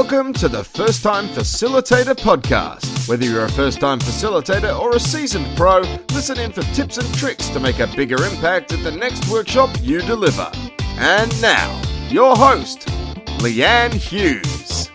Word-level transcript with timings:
Welcome 0.00 0.32
to 0.34 0.48
the 0.48 0.62
First 0.62 1.02
Time 1.02 1.26
Facilitator 1.26 2.14
Podcast. 2.14 3.08
Whether 3.08 3.24
you're 3.24 3.46
a 3.46 3.50
first 3.50 3.80
time 3.80 3.98
facilitator 3.98 4.78
or 4.78 4.94
a 4.94 5.00
seasoned 5.00 5.56
pro, 5.56 5.80
listen 6.12 6.38
in 6.38 6.52
for 6.52 6.62
tips 6.72 6.98
and 6.98 7.14
tricks 7.14 7.48
to 7.48 7.58
make 7.58 7.80
a 7.80 7.88
bigger 7.88 8.22
impact 8.24 8.70
at 8.70 8.84
the 8.84 8.92
next 8.92 9.28
workshop 9.28 9.70
you 9.82 10.00
deliver. 10.02 10.48
And 10.98 11.42
now, 11.42 11.82
your 12.10 12.36
host, 12.36 12.86
Leanne 13.40 13.92
Hughes. 13.92 14.88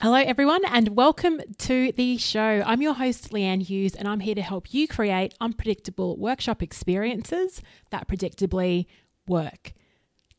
Hello, 0.00 0.18
everyone, 0.18 0.64
and 0.66 0.90
welcome 0.90 1.40
to 1.58 1.90
the 1.96 2.16
show. 2.16 2.62
I'm 2.64 2.80
your 2.80 2.94
host, 2.94 3.32
Leanne 3.32 3.62
Hughes, 3.62 3.96
and 3.96 4.06
I'm 4.06 4.20
here 4.20 4.36
to 4.36 4.42
help 4.42 4.72
you 4.72 4.86
create 4.86 5.34
unpredictable 5.40 6.16
workshop 6.16 6.62
experiences 6.62 7.60
that 7.90 8.06
predictably 8.06 8.86
work. 9.26 9.72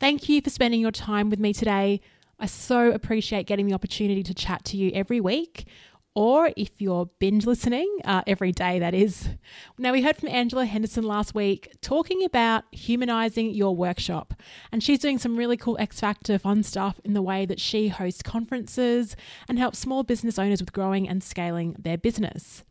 Thank 0.02 0.28
you 0.28 0.41
for 0.41 0.50
spending 0.50 0.82
your 0.82 0.90
time 0.90 1.30
with 1.30 1.38
me 1.38 1.54
today. 1.54 2.02
I 2.40 2.48
so 2.48 2.90
appreciate 2.90 3.46
getting 3.46 3.68
the 3.68 3.76
opportunity 3.76 4.23
to 4.23 4.34
chat 4.34 4.66
to 4.66 4.76
you 4.76 4.90
every 4.96 5.22
week, 5.22 5.68
or 6.16 6.52
if 6.58 6.82
you're 6.82 7.12
binge 7.20 7.46
listening, 7.46 8.00
uh, 8.04 8.23
every 8.26 8.52
day, 8.52 8.80
that 8.80 8.95
is. 8.95 9.30
Now, 9.78 9.92
we 9.92 10.02
heard 10.02 10.18
from 10.18 10.30
Angela 10.30 10.66
Henderson 10.66 11.04
last 11.04 11.36
week 11.36 11.72
talking 11.82 12.23
about 12.23 12.64
humanizing 12.72 13.52
your 13.52 13.76
workshop, 13.76 14.34
and 14.72 14.82
she's 14.84 14.98
doing 14.98 15.20
some 15.20 15.38
really 15.38 15.56
cool 15.56 15.78
X 15.80 16.00
Factor 16.00 16.40
fun 16.40 16.64
stuff 16.64 17.00
in 17.04 17.14
the 17.14 17.22
way 17.22 17.45
that 17.45 17.59
she 17.59 17.90
hosts 17.90 18.23
conferences 18.23 19.16
and 19.48 19.59
helps 19.59 19.78
small 19.78 20.02
business 20.02 20.40
owners 20.40 20.62
with 20.62 20.73
growing 20.73 21.08
and 21.08 21.22
scaling 21.22 21.76
their 21.78 22.00
business. 22.00 22.64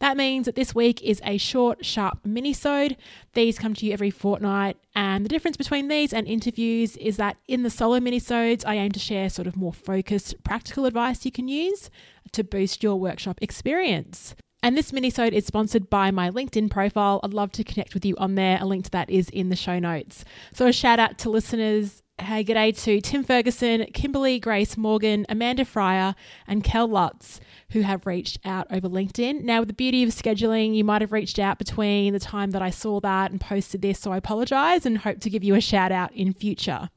That 0.00 0.16
means 0.16 0.46
that 0.46 0.54
this 0.54 0.74
week 0.74 1.02
is 1.02 1.20
a 1.24 1.38
short, 1.38 1.84
sharp 1.84 2.24
mini-sode. 2.24 2.96
These 3.34 3.58
come 3.58 3.74
to 3.74 3.86
you 3.86 3.92
every 3.92 4.10
fortnight, 4.10 4.76
and 4.94 5.24
the 5.24 5.28
difference 5.28 5.56
between 5.56 5.88
these 5.88 6.12
and 6.12 6.26
interviews 6.26 6.96
is 6.96 7.16
that 7.16 7.36
in 7.48 7.62
the 7.62 7.70
solo 7.70 7.98
mini-sodes, 8.00 8.64
I 8.64 8.74
aim 8.74 8.92
to 8.92 9.00
share 9.00 9.28
sort 9.28 9.48
of 9.48 9.56
more 9.56 9.72
focused, 9.72 10.42
practical 10.44 10.84
advice 10.84 11.24
you 11.24 11.32
can 11.32 11.48
use 11.48 11.90
to 12.32 12.44
boost 12.44 12.82
your 12.82 12.96
workshop 12.96 13.38
experience. 13.40 14.34
And 14.62 14.76
this 14.76 14.90
minisode 14.90 15.32
is 15.32 15.46
sponsored 15.46 15.88
by 15.88 16.10
my 16.10 16.30
LinkedIn 16.30 16.70
profile. 16.70 17.20
I'd 17.22 17.32
love 17.32 17.52
to 17.52 17.64
connect 17.64 17.94
with 17.94 18.04
you 18.04 18.16
on 18.18 18.34
there. 18.34 18.58
A 18.60 18.66
link 18.66 18.84
to 18.86 18.90
that 18.90 19.08
is 19.08 19.28
in 19.30 19.50
the 19.50 19.56
show 19.56 19.78
notes. 19.78 20.24
So 20.52 20.66
a 20.66 20.72
shout 20.72 20.98
out 20.98 21.16
to 21.18 21.30
listeners 21.30 22.02
Hey, 22.20 22.42
g'day 22.42 22.76
to 22.82 23.00
Tim 23.00 23.22
Ferguson, 23.22 23.86
Kimberly 23.94 24.40
Grace 24.40 24.76
Morgan, 24.76 25.24
Amanda 25.28 25.64
Fryer, 25.64 26.16
and 26.48 26.64
Kel 26.64 26.88
Lutz, 26.88 27.38
who 27.70 27.82
have 27.82 28.06
reached 28.06 28.40
out 28.44 28.66
over 28.72 28.88
LinkedIn. 28.88 29.44
Now, 29.44 29.60
with 29.60 29.68
the 29.68 29.74
beauty 29.74 30.02
of 30.02 30.08
scheduling, 30.08 30.74
you 30.74 30.82
might 30.82 31.00
have 31.00 31.12
reached 31.12 31.38
out 31.38 31.58
between 31.58 32.12
the 32.12 32.18
time 32.18 32.50
that 32.50 32.60
I 32.60 32.70
saw 32.70 32.98
that 33.00 33.30
and 33.30 33.40
posted 33.40 33.82
this, 33.82 34.00
so 34.00 34.10
I 34.10 34.16
apologize 34.16 34.84
and 34.84 34.98
hope 34.98 35.20
to 35.20 35.30
give 35.30 35.44
you 35.44 35.54
a 35.54 35.60
shout 35.60 35.92
out 35.92 36.12
in 36.12 36.34
future. 36.34 36.90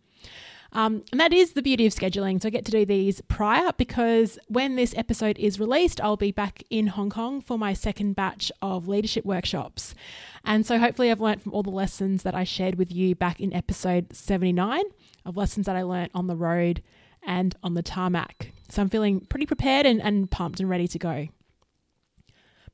Um, 0.74 1.04
and 1.12 1.20
that 1.20 1.34
is 1.34 1.54
the 1.54 1.62
beauty 1.62 1.86
of 1.86 1.94
scheduling. 1.94 2.42
So 2.42 2.48
I 2.48 2.50
get 2.50 2.66
to 2.66 2.72
do 2.72 2.86
these 2.86 3.22
prior 3.22 3.72
because 3.78 4.40
when 4.48 4.76
this 4.76 4.94
episode 4.96 5.38
is 5.38 5.60
released, 5.60 6.00
I'll 6.02 6.18
be 6.18 6.32
back 6.32 6.64
in 6.70 6.88
Hong 6.88 7.10
Kong 7.10 7.42
for 7.42 7.58
my 7.58 7.74
second 7.74 8.16
batch 8.16 8.52
of 8.62 8.88
leadership 8.88 9.26
workshops. 9.26 9.94
And 10.44 10.66
so 10.66 10.80
hopefully 10.80 11.12
I've 11.12 11.22
learned 11.22 11.42
from 11.42 11.54
all 11.54 11.64
the 11.64 11.70
lessons 11.70 12.24
that 12.24 12.36
I 12.36 12.44
shared 12.44 12.76
with 12.76 12.92
you 12.92 13.16
back 13.16 13.40
in 13.40 13.54
episode 13.54 14.16
79 14.16 14.82
of 15.26 15.38
lessons 15.38 15.66
that 15.68 15.76
I 15.76 15.84
learned 15.84 16.12
on 16.14 16.28
the 16.28 16.36
road 16.36 16.82
and 17.24 17.56
on 17.64 17.76
the 17.76 17.84
tarmac. 17.84 18.52
So 18.70 18.82
I'm 18.82 18.90
feeling 18.90 19.22
pretty 19.22 19.46
prepared 19.46 19.86
and, 19.86 20.02
and 20.02 20.30
pumped 20.30 20.60
and 20.60 20.70
ready 20.70 20.88
to 20.88 21.00
go. 21.00 21.28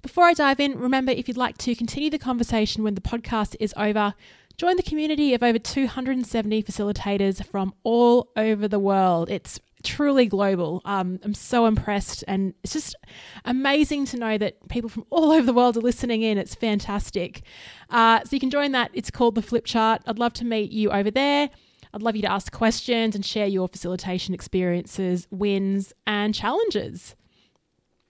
Before 0.02 0.26
I 0.26 0.34
dive 0.34 0.60
in, 0.60 0.80
remember 0.80 1.12
if 1.12 1.28
you'd 1.28 1.38
like 1.38 1.58
to 1.60 1.76
continue 1.76 2.10
the 2.10 2.20
conversation 2.20 2.84
when 2.84 2.96
the 2.96 3.02
podcast 3.02 3.56
is 3.60 3.74
over, 3.76 4.14
join 4.58 4.78
the 4.78 4.84
community 4.84 5.34
of 5.34 5.44
over 5.44 5.60
270 5.60 6.64
facilitators 6.64 7.46
from 7.46 7.74
all 7.84 8.30
over 8.38 8.68
the 8.68 8.80
world. 8.80 9.30
It's 9.30 9.60
truly 9.88 10.26
global. 10.26 10.82
Um, 10.86 11.20
I'm 11.24 11.34
so 11.34 11.66
impressed, 11.66 12.24
and 12.28 12.54
it's 12.64 12.74
just 12.74 12.96
amazing 13.46 14.06
to 14.08 14.18
know 14.18 14.38
that 14.38 14.68
people 14.68 14.90
from 14.90 15.06
all 15.10 15.32
over 15.34 15.46
the 15.46 15.54
world 15.54 15.78
are 15.78 15.82
listening 15.82 16.22
in. 16.22 16.38
It's 16.38 16.54
fantastic. 16.54 17.42
Uh, 17.90 18.20
so 18.24 18.30
you 18.32 18.40
can 18.40 18.50
join 18.50 18.74
that. 18.74 18.92
It's 18.94 19.10
called 19.10 19.36
the 19.36 19.42
Flip 19.42 19.66
Chart. 19.66 20.02
I'd 20.06 20.20
love 20.20 20.34
to 20.34 20.46
meet 20.46 20.72
you 20.72 20.92
over 20.92 21.10
there. 21.10 21.50
I'd 21.94 22.04
love 22.04 22.16
you 22.16 22.22
to 22.24 22.32
ask 22.32 22.52
questions 22.52 23.16
and 23.16 23.26
share 23.26 23.48
your 23.48 23.68
facilitation 23.68 24.34
experiences, 24.34 25.28
wins, 25.32 25.94
and 26.06 26.36
challenges. 26.36 27.16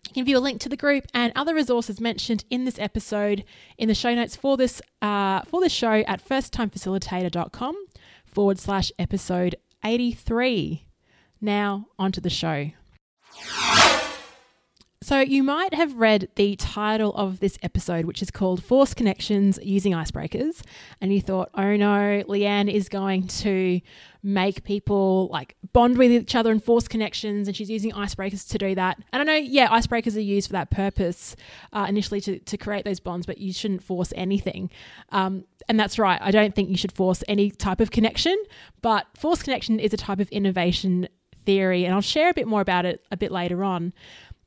You 0.08 0.14
can 0.14 0.26
view 0.26 0.38
a 0.38 0.40
link 0.40 0.60
to 0.62 0.70
the 0.70 0.78
group 0.78 1.06
and 1.14 1.32
other 1.36 1.54
resources 1.54 2.02
mentioned 2.02 2.44
in 2.50 2.66
this 2.66 2.80
episode 2.80 3.44
in 3.78 3.88
the 3.88 3.94
show 3.94 4.16
notes 4.16 4.36
for 4.36 4.58
this 4.58 4.82
uh, 5.02 5.42
for 5.42 5.62
this 5.62 5.74
show 5.74 6.04
at 6.08 6.28
firsttimefacilitator.com 6.28 7.76
forward 8.26 8.58
slash 8.58 8.92
episode 8.98 9.56
83. 9.84 10.87
Now, 11.40 11.88
onto 12.00 12.22
the 12.22 12.30
show. 12.30 12.72
So, 15.04 15.20
you 15.22 15.42
might 15.42 15.74
have 15.74 15.94
read 15.94 16.28
the 16.36 16.58
title 16.58 17.14
of 17.14 17.40
this 17.40 17.58
episode, 17.64 18.04
which 18.04 18.22
is 18.22 18.30
called 18.30 18.62
Force 18.62 18.94
Connections 18.94 19.58
Using 19.64 19.94
Icebreakers, 19.94 20.62
and 21.00 21.14
you 21.14 21.22
thought, 21.22 21.50
oh 21.54 21.78
no, 21.78 22.24
Leanne 22.28 22.70
is 22.70 22.90
going 22.90 23.28
to 23.28 23.80
make 24.22 24.66
people 24.66 25.30
like 25.32 25.56
bond 25.72 25.98
with 25.98 26.12
each 26.12 26.36
other 26.36 26.52
and 26.52 26.62
force 26.62 26.90
connections, 26.90 27.48
and 27.48 27.56
she's 27.56 27.70
using 27.70 27.92
icebreakers 27.92 28.50
to 28.50 28.58
do 28.58 28.76
that. 28.76 28.98
And 29.14 29.22
I 29.22 29.24
know, 29.24 29.40
yeah, 29.40 29.70
icebreakers 29.70 30.18
are 30.18 30.20
used 30.20 30.48
for 30.48 30.54
that 30.54 30.72
purpose 30.72 31.38
uh, 31.72 31.86
initially 31.88 32.20
to, 32.22 32.40
to 32.40 32.58
create 32.58 32.84
those 32.84 33.00
bonds, 33.00 33.26
but 33.26 33.38
you 33.38 33.54
shouldn't 33.54 33.84
force 33.84 34.12
anything. 34.18 34.70
Um, 35.14 35.46
and 35.70 35.80
that's 35.80 35.98
right, 35.98 36.20
I 36.22 36.32
don't 36.32 36.54
think 36.54 36.70
you 36.70 36.76
should 36.76 36.92
force 36.92 37.24
any 37.30 37.50
type 37.52 37.80
of 37.80 37.92
connection, 37.92 38.36
but 38.82 39.06
force 39.16 39.42
connection 39.42 39.80
is 39.80 39.94
a 39.94 39.98
type 39.98 40.20
of 40.20 40.28
innovation 40.30 41.08
theory, 41.48 41.86
and 41.86 41.96
I'll 41.96 42.02
share 42.02 42.30
a 42.30 42.34
bit 42.34 42.46
more 42.46 42.62
about 42.62 42.86
it 42.86 43.04
a 43.10 43.18
bit 43.18 43.32
later 43.32 43.64
on 43.64 43.94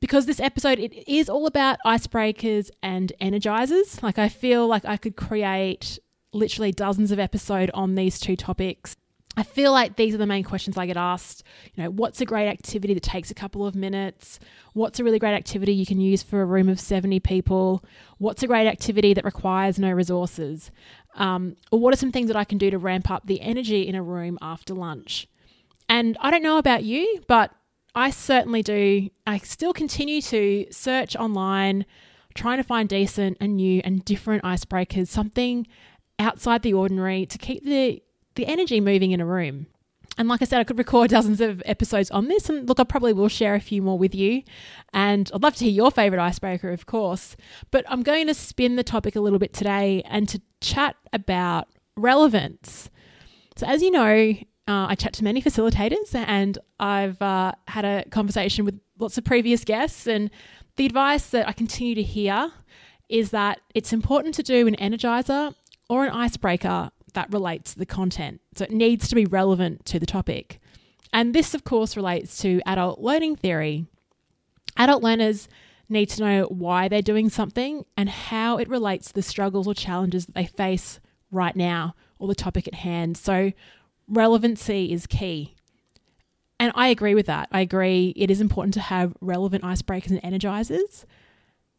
because 0.00 0.26
this 0.26 0.38
episode 0.38 0.78
it 0.78 1.10
is 1.10 1.28
all 1.28 1.46
about 1.46 1.78
icebreakers 1.84 2.70
and 2.82 3.12
energizers. 3.20 4.02
Like 4.02 4.18
I 4.18 4.28
feel 4.28 4.66
like 4.66 4.84
I 4.84 4.98
could 4.98 5.16
create 5.16 5.98
literally 6.32 6.72
dozens 6.72 7.10
of 7.10 7.18
episode 7.18 7.70
on 7.72 7.94
these 7.94 8.20
two 8.20 8.36
topics. 8.36 8.94
I 9.36 9.44
feel 9.44 9.72
like 9.72 9.96
these 9.96 10.14
are 10.14 10.18
the 10.18 10.26
main 10.26 10.44
questions 10.44 10.76
I 10.76 10.84
get 10.84 10.98
asked. 10.98 11.42
You 11.74 11.84
know, 11.84 11.90
what's 11.90 12.20
a 12.20 12.26
great 12.26 12.48
activity 12.48 12.92
that 12.92 13.02
takes 13.02 13.30
a 13.30 13.34
couple 13.34 13.66
of 13.66 13.74
minutes? 13.74 14.38
What's 14.74 15.00
a 15.00 15.04
really 15.04 15.18
great 15.18 15.34
activity 15.34 15.72
you 15.72 15.86
can 15.86 16.00
use 16.00 16.22
for 16.22 16.42
a 16.42 16.44
room 16.44 16.68
of 16.68 16.78
70 16.78 17.20
people? 17.20 17.82
What's 18.18 18.42
a 18.42 18.46
great 18.46 18.66
activity 18.66 19.14
that 19.14 19.24
requires 19.24 19.78
no 19.78 19.90
resources? 19.92 20.70
Um, 21.14 21.56
or 21.72 21.78
what 21.78 21.94
are 21.94 21.96
some 21.96 22.12
things 22.12 22.26
that 22.26 22.36
I 22.36 22.44
can 22.44 22.58
do 22.58 22.70
to 22.70 22.78
ramp 22.78 23.10
up 23.10 23.26
the 23.26 23.40
energy 23.40 23.88
in 23.88 23.94
a 23.94 24.02
room 24.02 24.36
after 24.42 24.74
lunch? 24.74 25.28
And 25.90 26.16
I 26.20 26.30
don't 26.30 26.44
know 26.44 26.58
about 26.58 26.84
you, 26.84 27.20
but 27.26 27.50
I 27.96 28.10
certainly 28.10 28.62
do. 28.62 29.10
I 29.26 29.38
still 29.38 29.72
continue 29.72 30.22
to 30.22 30.66
search 30.70 31.16
online, 31.16 31.84
trying 32.34 32.58
to 32.58 32.62
find 32.62 32.88
decent 32.88 33.38
and 33.40 33.56
new 33.56 33.82
and 33.84 34.04
different 34.04 34.44
icebreakers, 34.44 35.08
something 35.08 35.66
outside 36.20 36.62
the 36.62 36.74
ordinary 36.74 37.26
to 37.26 37.38
keep 37.38 37.64
the, 37.64 38.00
the 38.36 38.46
energy 38.46 38.80
moving 38.80 39.10
in 39.10 39.20
a 39.20 39.26
room. 39.26 39.66
And 40.16 40.28
like 40.28 40.42
I 40.42 40.44
said, 40.44 40.60
I 40.60 40.64
could 40.64 40.78
record 40.78 41.10
dozens 41.10 41.40
of 41.40 41.60
episodes 41.66 42.12
on 42.12 42.28
this. 42.28 42.48
And 42.48 42.68
look, 42.68 42.78
I 42.78 42.84
probably 42.84 43.12
will 43.12 43.28
share 43.28 43.56
a 43.56 43.60
few 43.60 43.82
more 43.82 43.98
with 43.98 44.14
you. 44.14 44.44
And 44.94 45.28
I'd 45.34 45.42
love 45.42 45.56
to 45.56 45.64
hear 45.64 45.72
your 45.72 45.90
favorite 45.90 46.22
icebreaker, 46.22 46.70
of 46.70 46.86
course. 46.86 47.36
But 47.72 47.84
I'm 47.88 48.04
going 48.04 48.28
to 48.28 48.34
spin 48.34 48.76
the 48.76 48.84
topic 48.84 49.16
a 49.16 49.20
little 49.20 49.40
bit 49.40 49.52
today 49.52 50.04
and 50.04 50.28
to 50.28 50.40
chat 50.60 50.94
about 51.12 51.66
relevance. 51.96 52.90
So, 53.56 53.66
as 53.66 53.82
you 53.82 53.90
know, 53.90 54.36
uh, 54.70 54.86
I 54.86 54.94
chat 54.94 55.12
to 55.14 55.24
many 55.24 55.42
facilitators 55.42 56.14
and 56.14 56.56
I've 56.78 57.20
uh, 57.20 57.52
had 57.66 57.84
a 57.84 58.04
conversation 58.10 58.64
with 58.64 58.78
lots 59.00 59.18
of 59.18 59.24
previous 59.24 59.64
guests. 59.64 60.06
And 60.06 60.30
the 60.76 60.86
advice 60.86 61.26
that 61.30 61.48
I 61.48 61.52
continue 61.52 61.96
to 61.96 62.04
hear 62.04 62.52
is 63.08 63.30
that 63.30 63.60
it's 63.74 63.92
important 63.92 64.36
to 64.36 64.44
do 64.44 64.68
an 64.68 64.76
energizer 64.76 65.56
or 65.88 66.04
an 66.04 66.12
icebreaker 66.12 66.92
that 67.14 67.32
relates 67.32 67.72
to 67.72 67.80
the 67.80 67.86
content. 67.86 68.40
So 68.54 68.62
it 68.62 68.70
needs 68.70 69.08
to 69.08 69.16
be 69.16 69.26
relevant 69.26 69.84
to 69.86 69.98
the 69.98 70.06
topic. 70.06 70.60
And 71.12 71.34
this, 71.34 71.52
of 71.52 71.64
course, 71.64 71.96
relates 71.96 72.38
to 72.42 72.62
adult 72.64 73.00
learning 73.00 73.36
theory. 73.36 73.86
Adult 74.76 75.02
learners 75.02 75.48
need 75.88 76.06
to 76.10 76.22
know 76.22 76.44
why 76.44 76.86
they're 76.86 77.02
doing 77.02 77.28
something 77.28 77.84
and 77.96 78.08
how 78.08 78.58
it 78.58 78.68
relates 78.68 79.08
to 79.08 79.14
the 79.14 79.22
struggles 79.22 79.66
or 79.66 79.74
challenges 79.74 80.26
that 80.26 80.36
they 80.36 80.46
face 80.46 81.00
right 81.32 81.56
now 81.56 81.96
or 82.20 82.28
the 82.28 82.36
topic 82.36 82.68
at 82.68 82.74
hand. 82.74 83.16
So, 83.16 83.50
relevancy 84.10 84.92
is 84.92 85.06
key. 85.06 85.54
And 86.58 86.72
I 86.74 86.88
agree 86.88 87.14
with 87.14 87.26
that. 87.26 87.48
I 87.50 87.60
agree 87.60 88.12
it 88.16 88.30
is 88.30 88.40
important 88.40 88.74
to 88.74 88.80
have 88.80 89.16
relevant 89.20 89.64
icebreakers 89.64 90.10
and 90.10 90.22
energizers. 90.22 91.06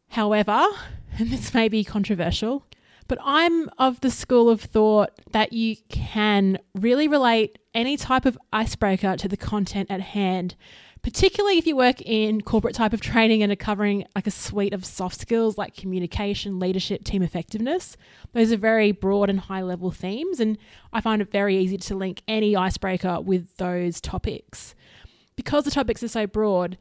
However, 0.08 0.66
and 1.18 1.30
this 1.30 1.54
may 1.54 1.68
be 1.68 1.84
controversial, 1.84 2.66
but 3.06 3.18
I'm 3.22 3.68
of 3.78 4.00
the 4.00 4.10
school 4.10 4.48
of 4.48 4.60
thought 4.60 5.10
that 5.32 5.52
you 5.52 5.76
can 5.88 6.58
really 6.74 7.06
relate 7.06 7.58
any 7.74 7.96
type 7.96 8.26
of 8.26 8.38
icebreaker 8.52 9.16
to 9.16 9.28
the 9.28 9.36
content 9.36 9.90
at 9.90 10.00
hand 10.00 10.56
particularly 11.02 11.58
if 11.58 11.66
you 11.66 11.74
work 11.74 12.00
in 12.02 12.40
corporate 12.40 12.74
type 12.74 12.92
of 12.92 13.00
training 13.00 13.42
and 13.42 13.50
are 13.50 13.56
covering 13.56 14.06
like 14.14 14.26
a 14.26 14.30
suite 14.30 14.72
of 14.72 14.84
soft 14.84 15.20
skills 15.20 15.58
like 15.58 15.76
communication, 15.76 16.60
leadership, 16.60 17.02
team 17.02 17.22
effectiveness. 17.22 17.96
Those 18.32 18.52
are 18.52 18.56
very 18.56 18.92
broad 18.92 19.28
and 19.28 19.40
high 19.40 19.62
level 19.62 19.90
themes, 19.90 20.38
and 20.38 20.56
I 20.92 21.00
find 21.00 21.20
it 21.20 21.30
very 21.30 21.58
easy 21.58 21.76
to 21.76 21.96
link 21.96 22.22
any 22.28 22.54
icebreaker 22.54 23.20
with 23.20 23.56
those 23.56 24.00
topics. 24.00 24.76
Because 25.34 25.64
the 25.64 25.70
topics 25.72 26.02
are 26.04 26.08
so 26.08 26.26
broad, 26.26 26.78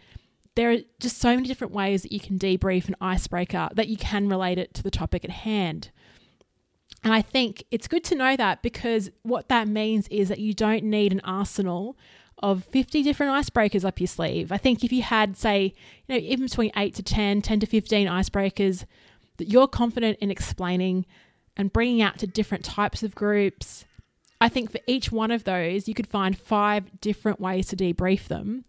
there 0.56 0.72
are 0.72 0.78
just 1.00 1.18
so 1.18 1.34
many 1.34 1.48
different 1.48 1.74
ways 1.74 2.04
that 2.04 2.12
you 2.12 2.20
can 2.20 2.38
debrief 2.38 2.88
an 2.88 2.96
icebreaker 3.02 3.70
that 3.74 3.88
you 3.88 3.98
can 3.98 4.30
relate 4.30 4.60
it 4.60 4.74
to 4.76 4.84
the 4.84 4.92
topic 4.92 5.24
at 5.24 5.32
hand. 5.32 5.90
And 7.04 7.14
I 7.14 7.24
think 7.24 7.64
it's 7.72 7.88
good 7.88 8.04
to 8.06 8.16
know 8.16 8.36
that 8.36 8.62
because 8.62 9.10
what 9.24 9.50
that 9.50 9.68
means 9.68 10.08
is 10.10 10.30
that 10.30 10.40
you 10.40 10.54
don't 10.54 10.84
need 10.84 11.12
an 11.12 11.22
arsenal 11.24 11.98
of 12.42 12.66
50 12.66 13.04
different 13.04 13.34
icebreakers 13.34 13.86
up 13.86 14.00
your 14.00 14.08
sleeve. 14.08 14.52
I 14.52 14.58
think 14.58 14.84
if 14.84 14.92
you 14.92 15.02
had, 15.02 15.38
say, 15.38 15.74
you 16.08 16.16
know, 16.16 16.22
even 16.22 16.46
between 16.46 16.72
8 16.76 16.96
to 16.96 17.04
10, 17.04 17.42
10 17.42 17.60
to 17.60 17.66
15 17.66 18.08
icebreakers 18.08 18.86
that 19.38 19.50
you're 19.50 19.68
confident 19.68 20.18
in 20.20 20.32
explaining 20.32 21.06
and 21.58 21.72
bringing 21.72 22.02
out 22.02 22.18
to 22.20 22.28
different 22.28 22.64
types 22.64 23.04
of 23.04 23.16
groups, 23.16 23.86
I 24.40 24.50
think 24.50 24.72
for 24.72 24.80
each 24.88 25.12
one 25.12 25.32
of 25.32 25.44
those, 25.44 25.88
you 25.88 25.94
could 25.94 26.08
find 26.08 26.38
five 26.38 27.00
different 27.00 27.40
ways 27.40 27.68
to 27.68 27.76
debrief 27.76 28.28
them. 28.28 28.66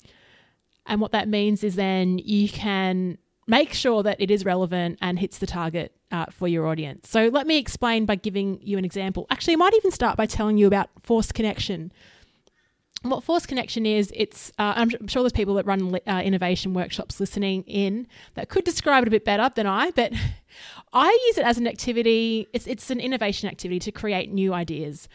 And 0.86 1.00
what 1.00 1.12
that 1.12 1.28
means 1.28 1.64
is 1.64 1.76
then 1.76 2.18
you 2.18 2.48
can 2.48 3.18
make 3.46 3.72
sure 3.72 4.02
that 4.02 4.20
it 4.20 4.30
is 4.30 4.44
relevant 4.44 4.98
and 5.00 5.18
hits 5.18 5.38
the 5.38 5.46
target 5.46 5.94
uh, 6.10 6.26
for 6.30 6.46
your 6.46 6.66
audience. 6.66 7.08
So 7.08 7.28
let 7.28 7.46
me 7.46 7.58
explain 7.58 8.04
by 8.04 8.16
giving 8.16 8.60
you 8.62 8.78
an 8.78 8.84
example. 8.84 9.26
Actually, 9.30 9.54
I 9.54 9.56
might 9.56 9.74
even 9.74 9.90
start 9.90 10.16
by 10.16 10.26
telling 10.26 10.58
you 10.58 10.66
about 10.66 10.90
forced 11.02 11.34
connection 11.34 11.92
what 13.02 13.24
force 13.24 13.46
connection 13.46 13.84
is, 13.86 14.12
it's 14.14 14.50
uh, 14.58 14.74
I'm 14.76 14.90
sure 15.08 15.22
there's 15.22 15.32
people 15.32 15.54
that 15.54 15.66
run 15.66 15.98
uh, 16.06 16.22
innovation 16.24 16.72
workshops 16.74 17.18
listening 17.18 17.64
in 17.64 18.06
that 18.34 18.48
could 18.48 18.64
describe 18.64 19.02
it 19.02 19.08
a 19.08 19.10
bit 19.10 19.24
better 19.24 19.50
than 19.54 19.66
I, 19.66 19.90
but 19.90 20.12
I 20.92 21.08
use 21.28 21.38
it 21.38 21.44
as 21.44 21.58
an 21.58 21.66
activity. 21.66 22.48
It's 22.52 22.66
it's 22.66 22.90
an 22.90 23.00
innovation 23.00 23.48
activity 23.48 23.78
to 23.80 23.92
create 23.92 24.32
new 24.32 24.54
ideas. 24.54 25.08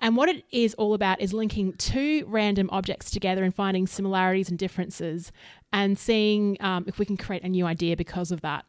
And 0.00 0.16
what 0.16 0.28
it 0.28 0.44
is 0.50 0.74
all 0.74 0.92
about 0.92 1.20
is 1.20 1.32
linking 1.32 1.72
two 1.74 2.24
random 2.26 2.68
objects 2.72 3.10
together 3.10 3.44
and 3.44 3.54
finding 3.54 3.86
similarities 3.86 4.50
and 4.50 4.58
differences 4.58 5.32
and 5.72 5.98
seeing 5.98 6.56
um, 6.60 6.84
if 6.86 6.98
we 6.98 7.06
can 7.06 7.16
create 7.16 7.42
a 7.42 7.48
new 7.48 7.64
idea 7.64 7.96
because 7.96 8.30
of 8.30 8.40
that. 8.42 8.64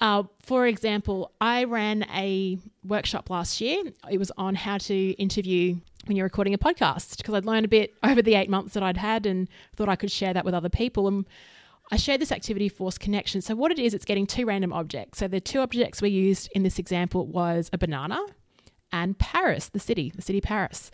Uh, 0.00 0.24
for 0.40 0.66
example, 0.66 1.32
I 1.40 1.64
ran 1.64 2.04
a 2.14 2.58
workshop 2.84 3.30
last 3.30 3.60
year. 3.60 3.82
It 4.10 4.18
was 4.18 4.30
on 4.36 4.54
how 4.54 4.78
to 4.78 5.10
interview 5.12 5.76
when 6.06 6.16
you're 6.16 6.26
recording 6.26 6.54
a 6.54 6.58
podcast 6.58 7.16
because 7.18 7.34
I'd 7.34 7.44
learned 7.44 7.66
a 7.66 7.68
bit 7.68 7.94
over 8.02 8.22
the 8.22 8.34
eight 8.34 8.50
months 8.50 8.74
that 8.74 8.82
I'd 8.82 8.96
had 8.96 9.26
and 9.26 9.48
thought 9.74 9.88
I 9.88 9.96
could 9.96 10.10
share 10.10 10.34
that 10.34 10.44
with 10.44 10.54
other 10.54 10.68
people. 10.68 11.08
And 11.08 11.26
I 11.90 11.96
shared 11.96 12.20
this 12.20 12.32
activity 12.32 12.68
force 12.68 12.98
connection. 12.98 13.40
So 13.40 13.54
what 13.54 13.70
it 13.70 13.78
is, 13.78 13.94
it's 13.94 14.04
getting 14.04 14.26
two 14.26 14.46
random 14.46 14.72
objects. 14.72 15.18
So 15.18 15.28
the 15.28 15.40
two 15.40 15.60
objects 15.60 16.02
we 16.02 16.10
used 16.10 16.50
in 16.54 16.62
this 16.62 16.78
example 16.78 17.26
was 17.26 17.70
a 17.72 17.78
banana 17.78 18.20
and 18.92 19.18
Paris, 19.18 19.68
the 19.68 19.78
city, 19.78 20.12
the 20.14 20.22
city 20.22 20.40
Paris. 20.40 20.90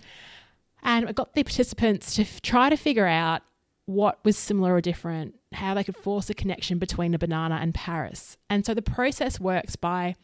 And 0.82 1.08
I 1.08 1.12
got 1.12 1.34
the 1.34 1.44
participants 1.44 2.14
to 2.16 2.22
f- 2.22 2.42
try 2.42 2.68
to 2.68 2.76
figure 2.76 3.06
out 3.06 3.42
what 3.86 4.18
was 4.24 4.36
similar 4.36 4.74
or 4.74 4.80
different, 4.80 5.34
how 5.52 5.74
they 5.74 5.84
could 5.84 5.96
force 5.96 6.30
a 6.30 6.34
connection 6.34 6.78
between 6.78 7.14
a 7.14 7.18
banana 7.18 7.58
and 7.60 7.74
Paris. 7.74 8.36
And 8.48 8.64
so 8.64 8.74
the 8.74 8.82
process 8.82 9.40
works 9.40 9.76
by 9.76 10.14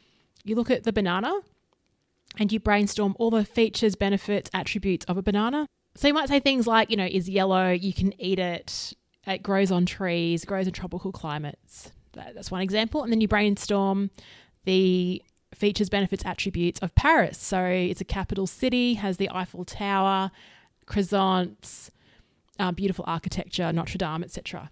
you 0.44 0.54
look 0.54 0.70
at 0.70 0.84
the 0.84 0.92
banana 0.92 1.32
and 2.38 2.52
you 2.52 2.60
brainstorm 2.60 3.16
all 3.18 3.30
the 3.30 3.44
features, 3.44 3.96
benefits, 3.96 4.48
attributes 4.54 5.04
of 5.06 5.16
a 5.16 5.22
banana. 5.22 5.66
So 5.94 6.08
you 6.08 6.14
might 6.14 6.28
say 6.28 6.40
things 6.40 6.66
like, 6.66 6.90
you 6.90 6.96
know, 6.96 7.06
is 7.06 7.28
yellow, 7.28 7.70
you 7.70 7.92
can 7.92 8.18
eat 8.20 8.38
it, 8.38 8.92
it 9.26 9.42
grows 9.42 9.70
on 9.70 9.84
trees, 9.84 10.44
grows 10.44 10.66
in 10.66 10.72
tropical 10.72 11.12
climates. 11.12 11.90
That's 12.12 12.50
one 12.50 12.60
example. 12.60 13.02
And 13.02 13.12
then 13.12 13.20
you 13.20 13.28
brainstorm 13.28 14.10
the 14.64 15.22
features, 15.54 15.88
benefits, 15.88 16.24
attributes 16.24 16.78
of 16.80 16.94
Paris. 16.94 17.38
So 17.38 17.64
it's 17.64 18.00
a 18.00 18.04
capital 18.04 18.46
city, 18.46 18.94
has 18.94 19.16
the 19.16 19.30
Eiffel 19.30 19.64
Tower, 19.64 20.30
croissants, 20.86 21.90
uh, 22.58 22.72
beautiful 22.72 23.04
architecture, 23.08 23.72
Notre 23.72 23.98
Dame, 23.98 24.22
etc. 24.22 24.70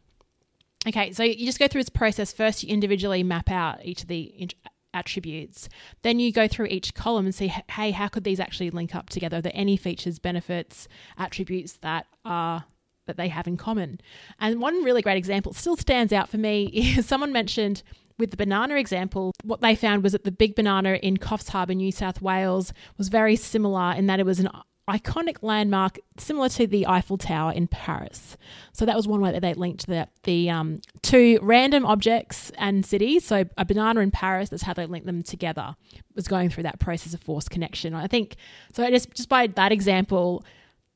Okay, 0.86 1.12
so 1.12 1.24
you 1.24 1.44
just 1.44 1.58
go 1.58 1.66
through 1.66 1.82
this 1.82 1.88
process. 1.88 2.32
First, 2.32 2.62
you 2.62 2.72
individually 2.72 3.22
map 3.22 3.50
out 3.50 3.84
each 3.84 4.02
of 4.02 4.08
the 4.08 4.48
attributes. 4.96 5.68
Then 6.02 6.18
you 6.18 6.32
go 6.32 6.48
through 6.48 6.66
each 6.66 6.94
column 6.94 7.26
and 7.26 7.34
see, 7.34 7.52
hey, 7.70 7.90
how 7.90 8.08
could 8.08 8.24
these 8.24 8.40
actually 8.40 8.70
link 8.70 8.94
up 8.94 9.10
together? 9.10 9.38
Are 9.38 9.42
there 9.42 9.52
any 9.54 9.76
features, 9.76 10.18
benefits, 10.18 10.88
attributes 11.18 11.74
that 11.82 12.06
are 12.24 12.64
that 13.06 13.16
they 13.16 13.28
have 13.28 13.46
in 13.46 13.56
common? 13.56 14.00
And 14.40 14.60
one 14.60 14.82
really 14.82 15.02
great 15.02 15.16
example 15.16 15.52
still 15.52 15.76
stands 15.76 16.12
out 16.12 16.28
for 16.28 16.38
me 16.38 16.64
is 16.96 17.06
someone 17.06 17.32
mentioned 17.32 17.82
with 18.18 18.30
the 18.30 18.36
banana 18.36 18.76
example, 18.76 19.32
what 19.44 19.60
they 19.60 19.74
found 19.74 20.02
was 20.02 20.12
that 20.12 20.24
the 20.24 20.32
big 20.32 20.54
banana 20.54 20.94
in 20.94 21.18
Coffs 21.18 21.50
Harbour, 21.50 21.74
New 21.74 21.92
South 21.92 22.22
Wales, 22.22 22.72
was 22.96 23.08
very 23.08 23.36
similar 23.36 23.92
in 23.92 24.06
that 24.06 24.20
it 24.20 24.26
was 24.26 24.40
an 24.40 24.48
iconic 24.88 25.38
landmark 25.42 25.98
similar 26.16 26.48
to 26.48 26.66
the 26.66 26.86
Eiffel 26.86 27.18
Tower 27.18 27.52
in 27.52 27.66
Paris. 27.66 28.36
So 28.72 28.86
that 28.86 28.94
was 28.94 29.08
one 29.08 29.20
way 29.20 29.32
that 29.32 29.42
they 29.42 29.54
linked 29.54 29.86
the 29.86 30.08
the 30.22 30.48
um, 30.50 30.80
two 31.02 31.38
random 31.42 31.84
objects 31.84 32.52
and 32.56 32.86
cities. 32.86 33.24
So 33.24 33.44
a 33.56 33.64
banana 33.64 34.00
in 34.00 34.10
Paris. 34.10 34.48
That's 34.50 34.62
how 34.62 34.74
they 34.74 34.86
linked 34.86 35.06
them 35.06 35.22
together. 35.22 35.74
Was 36.14 36.28
going 36.28 36.50
through 36.50 36.64
that 36.64 36.78
process 36.78 37.14
of 37.14 37.20
forced 37.20 37.50
connection. 37.50 37.94
I 37.94 38.06
think 38.06 38.36
so. 38.72 38.88
Just 38.88 39.12
just 39.14 39.28
by 39.28 39.48
that 39.48 39.72
example, 39.72 40.44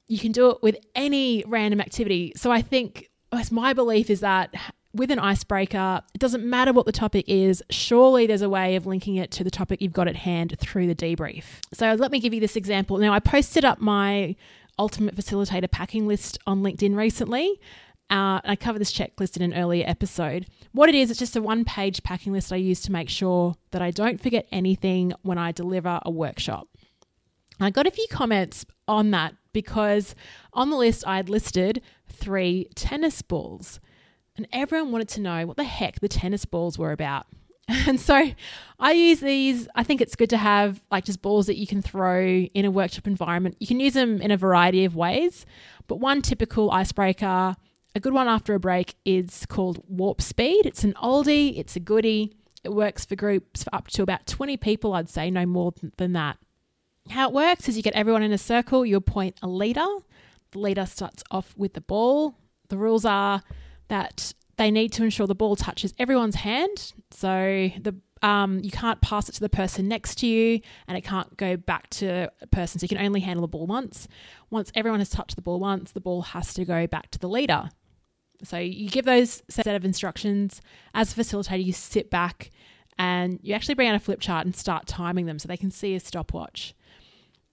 you 0.07 0.19
can 0.19 0.33
do 0.33 0.51
it 0.51 0.63
with 0.63 0.77
any 0.95 1.45
random 1.47 1.81
activity. 1.81 2.33
So 2.37 2.51
I 2.53 2.63
think 2.63 3.11
my 3.51 3.73
belief 3.73 4.11
is 4.11 4.21
that 4.21 4.55
with 4.93 5.11
an 5.11 5.19
icebreaker, 5.19 6.03
it 6.15 6.19
doesn't 6.19 6.45
matter 6.45 6.73
what 6.73 6.87
the 6.87 6.93
topic 6.93 7.25
is, 7.29 7.63
surely 7.71 8.27
there's 8.27 8.43
a 8.43 8.49
way 8.49 8.75
of 8.77 8.87
linking 8.87 9.17
it 9.17 9.31
to 9.33 9.45
the 9.45 9.51
topic 9.51 9.81
you've 9.81 9.93
got 9.93 10.09
at 10.09 10.17
hand 10.17 10.57
through 10.59 10.87
the 10.87 10.95
debrief. 10.95 11.45
So 11.73 11.95
let 11.95 12.11
me 12.11 12.19
give 12.19 12.35
you 12.35 12.41
this 12.41 12.57
example. 12.57 12.99
Now, 12.99 13.13
I 13.13 13.21
posted 13.21 13.65
up 13.65 13.81
my 13.81 14.35
Ultimate 14.79 15.15
Facilitator 15.15 15.71
packing 15.71 16.09
list 16.09 16.39
on 16.47 16.63
LinkedIn 16.63 16.97
recently. 16.97 17.61
Uh, 18.09 18.41
I 18.43 18.57
covered 18.57 18.81
this 18.81 18.93
checklist 18.93 19.37
in 19.37 19.43
an 19.43 19.55
earlier 19.55 19.85
episode. 19.87 20.47
What 20.73 20.89
it 20.89 20.97
is, 20.97 21.11
it's 21.11 21.21
just 21.21 21.37
a 21.37 21.43
one 21.43 21.65
page 21.65 22.03
packing 22.03 22.33
list 22.33 22.53
I 22.53 22.57
use 22.57 22.81
to 22.83 22.93
make 22.93 23.09
sure 23.09 23.55
that 23.71 23.83
I 23.83 23.93
don't 23.93 24.21
forget 24.21 24.49
anything 24.51 25.13
when 25.23 25.39
I 25.39 25.53
deliver 25.53 26.01
a 26.05 26.11
workshop. 26.11 26.67
I 27.61 27.71
got 27.71 27.87
a 27.87 27.91
few 27.93 28.07
comments 28.11 28.67
on 28.89 29.13
that 29.13 29.35
because 29.53 30.17
on 30.53 30.71
the 30.71 30.77
list 30.77 31.05
I 31.07 31.19
had 31.19 31.29
listed 31.29 31.83
three 32.09 32.69
tennis 32.75 33.23
balls 33.23 33.79
and 34.37 34.47
everyone 34.53 34.93
wanted 34.93 35.09
to 35.11 35.21
know 35.21 35.47
what 35.47 35.57
the 35.57 35.65
heck 35.65 36.01
the 36.01 36.09
tennis 36.09 36.45
balls 36.45 36.79
were 36.79 36.93
about. 36.93 37.27
And 37.87 38.01
so 38.01 38.33
I 38.81 38.93
use 38.93 39.21
these. 39.21 39.69
I 39.77 39.85
think 39.85 40.01
it's 40.01 40.17
good 40.17 40.31
to 40.31 40.37
have 40.37 40.83
like 40.91 41.05
just 41.05 41.23
balls 41.23 41.47
that 41.47 41.57
you 41.57 41.69
can 41.69 41.81
throw 41.81 42.21
in 42.21 42.65
a 42.65 42.71
workshop 42.71 43.07
environment. 43.07 43.57
You 43.61 43.69
can 43.69 43.79
use 43.79 43.95
them 43.95 44.21
in 44.21 44.33
a 44.33 44.37
variety 44.37 44.85
of 44.85 44.97
ways, 44.97 45.47
but 45.87 46.01
one 46.01 46.21
typical 46.21 46.73
icebreaker, 46.73 47.55
a 47.95 48.01
good 48.01 48.13
one 48.13 48.27
after 48.27 48.55
a 48.55 48.61
break, 48.61 48.97
is 49.05 49.47
called 49.47 49.85
Warp 49.87 50.21
Speed. 50.21 50.67
It's 50.67 50.83
an 50.83 50.95
oldie, 50.95 51.59
it's 51.59 51.77
a 51.77 51.81
goodie. 51.81 52.35
It 52.65 52.71
works 52.71 53.05
for 53.05 53.15
groups 53.15 53.65
up 53.73 53.87
to 53.89 54.03
about 54.03 54.27
20 54.27 54.57
people, 54.57 54.93
I'd 54.93 55.09
say, 55.09 55.31
no 55.31 55.47
more 55.47 55.73
than 55.97 56.13
that. 56.15 56.39
How 57.09 57.29
it 57.29 57.35
works 57.35 57.69
is 57.69 57.77
you 57.77 57.83
get 57.83 57.95
everyone 57.95 58.23
in 58.23 58.33
a 58.33 58.39
circle, 58.39 58.85
you 58.85 58.97
appoint 58.97 59.37
a 59.43 59.49
leader. 59.49 59.87
The 60.51 60.59
leader 60.59 60.87
starts 60.87 61.23
off 61.31 61.55
with 61.57 61.75
the 61.75 61.81
ball. 61.81 62.35
The 62.69 62.77
rules 62.77 63.05
are 63.05 63.43
that 63.91 64.33
they 64.57 64.71
need 64.71 64.93
to 64.93 65.05
ensure 65.05 65.27
the 65.27 65.35
ball 65.35 65.57
touches 65.57 65.93
everyone's 65.99 66.37
hand. 66.37 66.93
So 67.11 67.71
the 67.81 67.95
um, 68.23 68.61
you 68.63 68.71
can't 68.71 69.01
pass 69.01 69.31
it 69.31 69.33
to 69.33 69.41
the 69.41 69.49
person 69.49 69.89
next 69.89 70.17
to 70.19 70.27
you, 70.27 70.61
and 70.87 70.99
it 70.99 71.03
can't 71.03 71.35
go 71.39 71.57
back 71.57 71.89
to 71.91 72.31
a 72.43 72.47
person. 72.49 72.79
So 72.79 72.85
you 72.85 72.89
can 72.89 72.99
only 72.99 73.21
handle 73.21 73.43
the 73.43 73.49
ball 73.49 73.67
once. 73.67 74.09
Once 74.51 74.71
everyone 74.75 75.01
has 75.01 75.09
touched 75.09 75.37
the 75.37 75.43
ball 75.43 75.59
once, 75.59 75.93
the 75.93 76.01
ball 76.01 76.23
has 76.23 76.53
to 76.55 76.65
go 76.65 76.87
back 76.87 77.11
to 77.13 77.19
the 77.19 77.29
leader. 77.29 77.71
So 78.43 78.59
you 78.59 78.91
give 78.91 79.07
those 79.07 79.43
set 79.49 79.67
of 79.67 79.85
instructions. 79.85 80.61
As 80.95 81.13
a 81.13 81.21
facilitator, 81.21 81.65
you 81.65 81.73
sit 81.73 82.11
back 82.11 82.51
and 82.99 83.39
you 83.43 83.55
actually 83.55 83.75
bring 83.75 83.89
out 83.89 83.95
a 83.95 84.01
flip 84.01 84.21
chart 84.21 84.45
and 84.45 84.55
start 84.55 84.87
timing 84.87 85.25
them 85.25 85.39
so 85.39 85.49
they 85.49 85.57
can 85.57 85.71
see 85.71 85.95
a 85.95 86.01
stopwatch. 86.01 86.75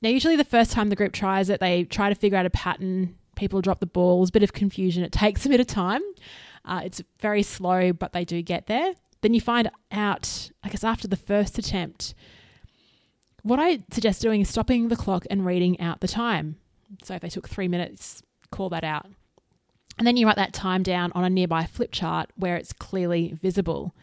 Now, 0.01 0.09
usually 0.09 0.35
the 0.35 0.43
first 0.43 0.71
time 0.71 0.89
the 0.89 0.95
group 0.95 1.13
tries 1.13 1.49
it, 1.49 1.59
they 1.59 1.85
try 1.85 2.09
to 2.09 2.15
figure 2.15 2.37
out 2.37 2.45
a 2.45 2.49
pattern 2.49 3.15
people 3.37 3.61
drop 3.61 3.79
the 3.79 3.85
balls, 3.85 4.31
bit 4.31 4.43
of 4.43 4.51
confusion. 4.51 5.03
It 5.03 5.13
takes 5.13 5.45
a 5.45 5.49
bit 5.49 5.61
of 5.61 5.67
time. 5.67 6.01
Uh, 6.65 6.81
it's 6.83 7.01
very 7.21 7.43
slow, 7.43 7.93
but 7.93 8.11
they 8.11 8.25
do 8.25 8.41
get 8.41 8.67
there. 8.67 8.93
Then 9.21 9.33
you 9.33 9.39
find 9.39 9.71
out, 9.91 10.51
I 10.63 10.69
guess, 10.69 10.83
after 10.83 11.07
the 11.07 11.15
first 11.15 11.57
attempt, 11.57 12.13
what 13.43 13.59
I 13.59 13.79
suggest 13.91 14.21
doing 14.21 14.41
is 14.41 14.49
stopping 14.49 14.89
the 14.89 14.95
clock 14.97 15.25
and 15.29 15.45
reading 15.45 15.79
out 15.79 16.01
the 16.01 16.07
time. 16.07 16.57
So 17.03 17.15
if 17.15 17.21
they 17.21 17.29
took 17.29 17.47
three 17.47 17.69
minutes, 17.69 18.21
call 18.51 18.69
that 18.69 18.83
out. 18.83 19.07
And 19.97 20.05
then 20.05 20.17
you 20.17 20.27
write 20.27 20.35
that 20.35 20.53
time 20.53 20.83
down 20.83 21.11
on 21.15 21.23
a 21.23 21.29
nearby 21.29 21.65
flip 21.65 21.91
chart 21.91 22.29
where 22.35 22.55
it's 22.55 22.73
clearly 22.73 23.37
visible. 23.41 23.95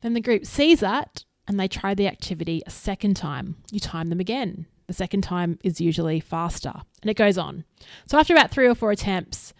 Then 0.00 0.14
the 0.14 0.20
group 0.20 0.46
sees 0.46 0.80
that 0.80 1.24
and 1.46 1.58
they 1.58 1.68
try 1.68 1.94
the 1.94 2.06
activity 2.06 2.62
a 2.66 2.70
second 2.70 3.16
time. 3.16 3.56
You 3.70 3.80
time 3.80 4.08
them 4.08 4.20
again. 4.20 4.66
The 4.88 4.94
second 4.94 5.20
time 5.20 5.58
is 5.62 5.80
usually 5.80 6.18
faster, 6.18 6.72
and 7.02 7.10
it 7.10 7.14
goes 7.14 7.38
on. 7.38 7.64
So 8.06 8.18
after 8.18 8.34
about 8.34 8.50
three 8.50 8.66
or 8.66 8.74
four 8.74 8.90
attempts, 8.90 9.52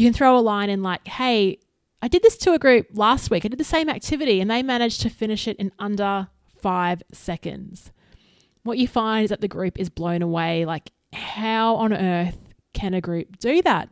You 0.00 0.06
can 0.06 0.14
throw 0.14 0.38
a 0.38 0.40
line 0.40 0.70
in 0.70 0.82
like, 0.82 1.06
hey, 1.06 1.58
I 2.00 2.08
did 2.08 2.22
this 2.22 2.38
to 2.38 2.54
a 2.54 2.58
group 2.58 2.86
last 2.94 3.30
week. 3.30 3.44
I 3.44 3.48
did 3.48 3.60
the 3.60 3.64
same 3.64 3.90
activity 3.90 4.40
and 4.40 4.50
they 4.50 4.62
managed 4.62 5.02
to 5.02 5.10
finish 5.10 5.46
it 5.46 5.58
in 5.58 5.72
under 5.78 6.28
five 6.58 7.02
seconds. 7.12 7.92
What 8.62 8.78
you 8.78 8.88
find 8.88 9.24
is 9.24 9.28
that 9.28 9.42
the 9.42 9.46
group 9.46 9.78
is 9.78 9.90
blown 9.90 10.22
away. 10.22 10.64
Like, 10.64 10.90
how 11.12 11.76
on 11.76 11.92
earth 11.92 12.54
can 12.72 12.94
a 12.94 13.02
group 13.02 13.38
do 13.38 13.60
that? 13.60 13.90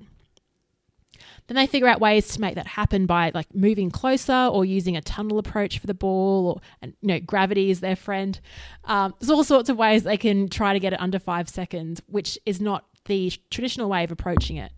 Then 1.49 1.57
they 1.57 1.67
figure 1.67 1.89
out 1.89 2.01
ways 2.01 2.29
to 2.29 2.41
make 2.41 2.55
that 2.55 2.67
happen 2.67 3.07
by 3.07 3.33
like 3.35 3.53
moving 3.55 3.91
closer 3.91 4.49
or 4.53 4.65
using 4.65 4.97
a 4.97 5.01
tunnel 5.01 5.39
approach 5.39 5.79
for 5.79 5.87
the 5.87 5.95
ball, 5.95 6.47
or 6.47 6.61
and 6.83 6.95
you 7.01 7.09
know 7.09 7.21
gravity 7.21 7.71
is 7.71 7.81
their 7.81 7.97
friend. 7.97 8.39
Um, 8.85 9.15
there's 9.19 9.31
all 9.31 9.45
sorts 9.45 9.69
of 9.69 9.77
ways 9.77 10.05
they 10.05 10.19
can 10.19 10.49
try 10.49 10.75
to 10.75 10.79
get 10.79 10.93
it 10.93 11.01
under 11.01 11.19
five 11.19 11.49
seconds, 11.49 12.01
which 12.07 12.39
is 12.47 12.61
not 12.61 12.85
the 13.07 13.33
traditional 13.51 13.89
way 13.89 14.05
of 14.05 14.13
approaching 14.13 14.57
it. 14.59 14.73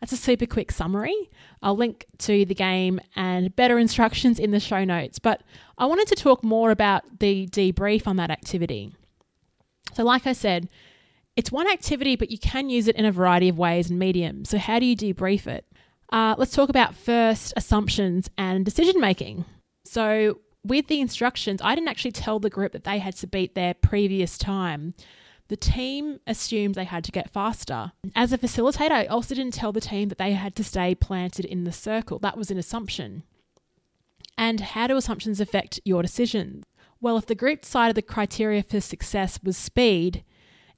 That's 0.00 0.12
a 0.12 0.16
super 0.16 0.46
quick 0.46 0.70
summary. 0.70 1.30
I'll 1.62 1.76
link 1.76 2.06
to 2.18 2.44
the 2.44 2.54
game 2.54 3.00
and 3.16 3.54
better 3.54 3.78
instructions 3.78 4.38
in 4.38 4.50
the 4.50 4.60
show 4.60 4.84
notes. 4.84 5.18
But 5.18 5.42
I 5.76 5.86
wanted 5.86 6.08
to 6.08 6.14
talk 6.14 6.44
more 6.44 6.70
about 6.70 7.20
the 7.20 7.46
debrief 7.48 8.06
on 8.06 8.16
that 8.16 8.30
activity. 8.30 8.92
So, 9.94 10.04
like 10.04 10.26
I 10.26 10.32
said, 10.32 10.68
it's 11.36 11.52
one 11.52 11.68
activity, 11.68 12.16
but 12.16 12.30
you 12.30 12.38
can 12.38 12.68
use 12.68 12.88
it 12.88 12.96
in 12.96 13.04
a 13.04 13.12
variety 13.12 13.48
of 13.48 13.58
ways 13.58 13.90
and 13.90 13.98
mediums. 13.98 14.50
So, 14.50 14.58
how 14.58 14.78
do 14.78 14.86
you 14.86 14.96
debrief 14.96 15.46
it? 15.46 15.64
Uh, 16.10 16.34
let's 16.38 16.54
talk 16.54 16.68
about 16.68 16.94
first 16.94 17.52
assumptions 17.56 18.30
and 18.38 18.64
decision 18.64 19.00
making. 19.00 19.44
So, 19.84 20.38
with 20.64 20.88
the 20.88 21.00
instructions, 21.00 21.60
I 21.62 21.74
didn't 21.74 21.88
actually 21.88 22.12
tell 22.12 22.38
the 22.38 22.50
group 22.50 22.72
that 22.72 22.84
they 22.84 22.98
had 22.98 23.16
to 23.16 23.26
beat 23.26 23.54
their 23.54 23.74
previous 23.74 24.36
time. 24.36 24.94
The 25.48 25.56
team 25.56 26.20
assumed 26.26 26.74
they 26.74 26.84
had 26.84 27.04
to 27.04 27.12
get 27.12 27.30
faster. 27.30 27.92
As 28.14 28.32
a 28.32 28.38
facilitator, 28.38 28.90
I 28.90 29.06
also 29.06 29.34
didn't 29.34 29.54
tell 29.54 29.72
the 29.72 29.80
team 29.80 30.08
that 30.10 30.18
they 30.18 30.32
had 30.32 30.54
to 30.56 30.64
stay 30.64 30.94
planted 30.94 31.46
in 31.46 31.64
the 31.64 31.72
circle. 31.72 32.18
That 32.18 32.36
was 32.36 32.50
an 32.50 32.58
assumption. 32.58 33.22
And 34.36 34.60
how 34.60 34.86
do 34.86 34.96
assumptions 34.96 35.40
affect 35.40 35.80
your 35.84 36.02
decisions? 36.02 36.64
Well, 37.00 37.16
if 37.16 37.26
the 37.26 37.34
group 37.34 37.62
decided 37.62 37.96
the 37.96 38.02
criteria 38.02 38.62
for 38.62 38.80
success 38.80 39.38
was 39.42 39.56
speed, 39.56 40.22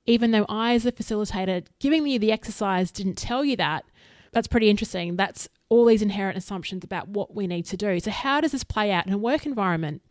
even 0.06 0.30
though 0.30 0.46
I, 0.49 0.75
as 0.75 0.87
a 0.87 0.92
facilitator, 0.92 1.66
giving 1.78 2.06
you 2.06 2.18
the 2.18 2.32
exercise 2.32 2.90
didn't 2.92 3.18
tell 3.18 3.44
you 3.44 3.56
that, 3.56 3.84
that's 4.32 4.49
pretty 4.49 4.70
interesting. 4.70 5.16
That's 5.16 5.49
all 5.68 5.84
these 5.84 6.02
inherent 6.02 6.37
assumptions 6.38 6.84
about 6.84 7.08
what 7.08 7.34
we 7.34 7.46
need 7.46 7.64
to 7.66 7.76
do. 7.76 7.99
So, 8.00 8.10
how 8.10 8.40
does 8.40 8.52
this 8.52 8.64
play 8.64 8.92
out 8.92 9.06
in 9.06 9.12
a 9.12 9.18
work 9.18 9.46
environment? 9.46 10.02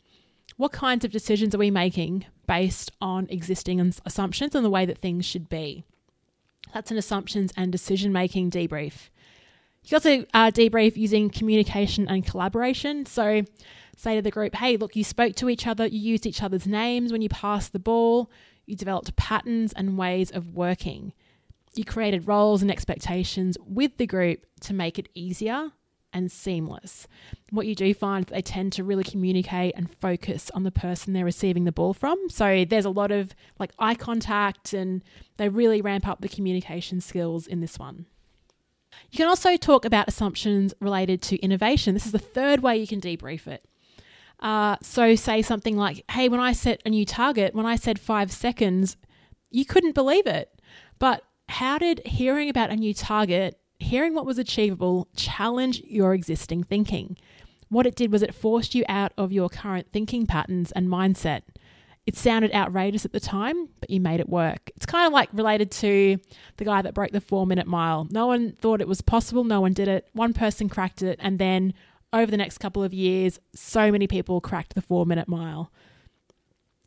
What 0.58 0.72
kinds 0.72 1.06
of 1.06 1.12
decisions 1.12 1.56
are 1.56 1.60
we 1.60 1.72
making 1.72 2.26
based 2.48 2.92
on 3.00 3.28
existing 3.30 3.80
assumptions 4.06 4.56
and 4.56 4.66
the 4.66 4.70
way 4.70 4.86
that 4.86 4.98
things 4.98 5.26
should 5.26 5.48
be? 5.48 5.86
That's 6.74 6.92
an 6.92 6.98
assumptions 6.98 7.54
and 7.56 7.72
decision 7.72 8.12
making 8.12 8.52
debrief. 8.52 9.10
You 9.86 9.96
also 9.96 10.26
uh, 10.34 10.52
debrief 10.52 10.98
using 10.98 11.30
communication 11.30 12.08
and 12.08 12.26
collaboration. 12.26 13.06
So, 13.06 13.44
say 13.96 14.16
to 14.16 14.22
the 14.22 14.32
group, 14.32 14.56
hey, 14.56 14.78
look, 14.78 14.96
you 14.96 15.04
spoke 15.04 15.36
to 15.36 15.50
each 15.50 15.66
other, 15.66 15.88
you 15.88 16.00
used 16.00 16.26
each 16.26 16.44
other's 16.44 16.68
names 16.68 17.12
when 17.12 17.22
you 17.22 17.30
passed 17.30 17.74
the 17.74 17.80
ball, 17.80 18.30
you 18.66 18.76
developed 18.76 19.16
patterns 19.16 19.74
and 19.74 19.98
ways 19.98 20.32
of 20.32 20.54
working. 20.54 21.14
You 21.76 21.86
created 21.86 22.28
roles 22.28 22.62
and 22.62 22.72
expectations 22.72 23.58
with 23.66 23.98
the 23.98 24.08
group 24.08 24.46
to 24.62 24.74
make 24.74 24.98
it 25.00 25.10
easier 25.14 25.72
and 26.12 26.32
seamless. 26.32 27.08
What 27.52 27.68
you 27.68 27.76
do 27.76 27.94
find 27.94 28.26
they 28.26 28.42
tend 28.42 28.74
to 28.74 28.84
really 28.84 29.04
communicate 29.04 29.76
and 29.76 29.94
focus 29.98 30.50
on 30.54 30.64
the 30.64 30.72
person 30.72 31.14
they're 31.14 31.26
receiving 31.26 31.66
the 31.66 31.72
ball 31.72 31.94
from. 31.94 32.30
So 32.30 32.66
there's 32.66 32.86
a 32.86 32.90
lot 32.90 33.12
of 33.12 33.36
like 33.60 33.72
eye 33.78 33.96
contact 33.96 34.74
and 34.74 35.04
they 35.38 35.50
really 35.50 35.82
ramp 35.82 36.08
up 36.08 36.22
the 36.22 36.30
communication 36.30 37.02
skills 37.02 37.46
in 37.48 37.62
this 37.62 37.78
one. 37.78 38.08
You 39.12 39.18
can 39.18 39.28
also 39.28 39.56
talk 39.56 39.86
about 39.86 40.08
assumptions 40.08 40.74
related 40.80 41.22
to 41.24 41.38
innovation. 41.38 41.94
This 41.94 42.06
is 42.06 42.12
the 42.12 42.20
third 42.20 42.62
way 42.62 42.78
you 42.78 42.88
can 42.88 43.02
debrief 43.02 43.48
it. 43.48 43.66
Uh, 44.40 44.78
so, 44.82 45.16
say 45.16 45.42
something 45.42 45.76
like, 45.76 46.06
Hey, 46.12 46.30
when 46.30 46.40
I 46.40 46.54
set 46.54 46.82
a 46.86 46.90
new 46.90 47.06
target, 47.06 47.54
when 47.54 47.66
I 47.66 47.76
said 47.76 48.00
five 48.00 48.32
seconds, 48.32 48.96
you 49.52 49.66
couldn't 49.66 49.96
believe 49.96 50.28
it. 50.28 50.50
But 50.98 51.24
how 51.50 51.80
did 51.80 52.02
hearing 52.06 52.48
about 52.48 52.70
a 52.70 52.76
new 52.76 52.94
target, 52.94 53.60
hearing 53.80 54.14
what 54.14 54.26
was 54.26 54.38
achievable, 54.38 55.08
challenge 55.16 55.82
your 55.84 56.14
existing 56.14 56.64
thinking? 56.64 57.18
What 57.70 57.88
it 57.88 57.96
did 57.96 58.12
was 58.12 58.22
it 58.22 58.36
forced 58.36 58.76
you 58.76 58.86
out 58.88 59.14
of 59.18 59.32
your 59.32 59.50
current 59.50 59.88
thinking 59.92 60.28
patterns 60.28 60.72
and 60.74 60.88
mindset. 60.88 61.42
It 62.06 62.16
sounded 62.16 62.54
outrageous 62.54 63.04
at 63.04 63.14
the 63.14 63.20
time, 63.20 63.70
but 63.80 63.90
you 63.90 64.00
made 64.00 64.20
it 64.20 64.30
work. 64.30 64.72
It's 64.76 64.86
kind 64.86 65.08
of 65.08 65.14
like 65.14 65.30
related 65.34 65.72
to 65.72 66.20
the 66.58 66.66
guy 66.66 66.84
that 66.84 66.94
broke 66.94 67.12
the 67.12 67.22
four 67.22 67.48
minute 67.48 67.68
mile. 67.68 68.08
No 68.12 68.28
one 68.28 68.52
thought 68.54 68.80
it 68.80 68.88
was 68.88 69.02
possible, 69.02 69.44
no 69.44 69.60
one 69.60 69.74
did 69.74 69.88
it. 69.88 70.08
One 70.14 70.34
person 70.34 70.70
cracked 70.70 71.02
it, 71.02 71.20
and 71.20 71.40
then 71.40 71.74
over 72.14 72.30
the 72.30 72.38
next 72.38 72.60
couple 72.60 72.84
of 72.84 72.94
years, 72.94 73.40
so 73.56 73.92
many 73.92 74.06
people 74.06 74.40
cracked 74.40 74.76
the 74.76 74.84
four 74.84 75.08
minute 75.08 75.28
mile. 75.28 75.72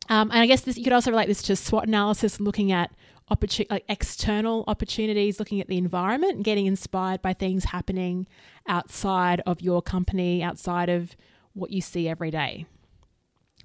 Um, 0.09 0.31
and 0.31 0.39
I 0.39 0.45
guess 0.45 0.61
this, 0.61 0.77
you 0.77 0.83
could 0.85 0.93
also 0.93 1.11
relate 1.11 1.27
this 1.27 1.41
to 1.43 1.55
SWOT 1.55 1.87
analysis, 1.87 2.39
looking 2.39 2.71
at 2.71 2.91
opportun- 3.31 3.69
like 3.69 3.85
external 3.87 4.63
opportunities, 4.67 5.39
looking 5.39 5.61
at 5.61 5.67
the 5.67 5.77
environment 5.77 6.35
and 6.35 6.43
getting 6.43 6.65
inspired 6.65 7.21
by 7.21 7.33
things 7.33 7.65
happening 7.65 8.27
outside 8.67 9.41
of 9.45 9.61
your 9.61 9.81
company, 9.81 10.43
outside 10.43 10.89
of 10.89 11.15
what 11.53 11.71
you 11.71 11.81
see 11.81 12.07
every 12.07 12.31
day. 12.31 12.65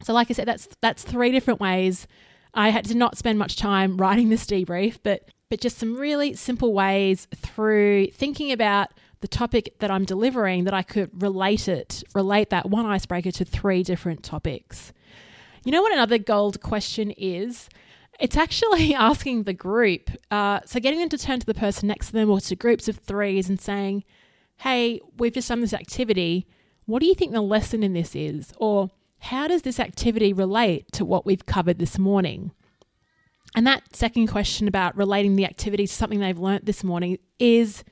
So, 0.03 0.13
like 0.13 0.31
I 0.31 0.35
said, 0.35 0.47
that's 0.47 0.69
that's 0.81 1.03
three 1.03 1.33
different 1.33 1.61
ways. 1.61 2.07
I 2.55 2.71
had 2.71 2.85
to 2.87 2.95
not 2.95 3.19
spend 3.19 3.39
much 3.39 3.57
time 3.57 3.97
writing 3.99 4.29
this 4.29 4.47
debrief, 4.47 4.99
but 5.03 5.31
but 5.51 5.61
just 5.61 5.79
some 5.79 5.97
really 5.97 6.35
simple 6.35 6.73
ways 6.73 7.27
through 7.35 8.09
thinking 8.09 8.53
about 8.53 8.91
the 9.21 9.29
topic 9.29 9.75
that 9.81 9.91
I'm 9.91 10.05
delivering 10.05 10.65
that 10.65 10.75
I 10.75 10.83
could 10.83 11.11
relate 11.23 11.67
it, 11.67 12.05
relate 12.15 12.51
that 12.51 12.71
one 12.71 12.87
icebreaker 12.87 13.33
to 13.33 13.45
three 13.45 13.83
different 13.83 14.23
topics. 14.23 14.93
You 15.65 15.73
know 15.73 15.83
what 15.83 15.93
another 15.93 16.19
gold 16.19 16.61
question 16.61 17.11
is? 17.11 17.69
It's 18.19 18.37
actually 18.37 18.95
asking 18.95 19.45
the 19.45 19.53
group. 19.53 20.11
Uh, 20.31 20.61
so 20.65 20.81
getting 20.81 21.01
them 21.01 21.09
to 21.11 21.19
turn 21.19 21.41
to 21.41 21.47
the 21.47 21.55
person 21.55 21.89
next 21.89 22.09
to 22.09 22.13
them 22.13 22.31
or 22.31 22.41
to 22.41 22.57
groups 22.57 22.89
of 22.89 22.99
threes 22.99 23.49
and 23.49 23.61
saying, 23.61 24.05
hey, 24.59 25.01
we've 25.19 25.33
just 25.33 25.49
done 25.49 25.61
this 25.61 25.73
activity. 25.73 26.47
What 26.87 27.01
do 27.01 27.07
you 27.07 27.15
think 27.15 27.33
the 27.33 27.41
lesson 27.41 27.83
in 27.83 27.93
this 27.93 28.17
is? 28.17 28.53
Or 28.57 28.91
how 29.21 29.49
does 29.49 29.63
this 29.63 29.81
activity 29.81 30.33
relate 30.33 30.91
to 30.93 31.05
what 31.05 31.27
we've 31.27 31.47
covered 31.47 31.79
this 31.79 31.99
morning? 31.99 32.53
And 33.55 33.67
that 33.67 33.97
second 33.97 34.29
question 34.29 34.69
about 34.69 34.97
relating 34.97 35.37
the 35.37 35.45
activity 35.45 35.87
to 35.87 35.93
something 35.93 36.21
they've 36.21 36.39
learnt 36.39 36.67
this 36.67 36.85
morning 36.85 37.19
is 37.39 37.85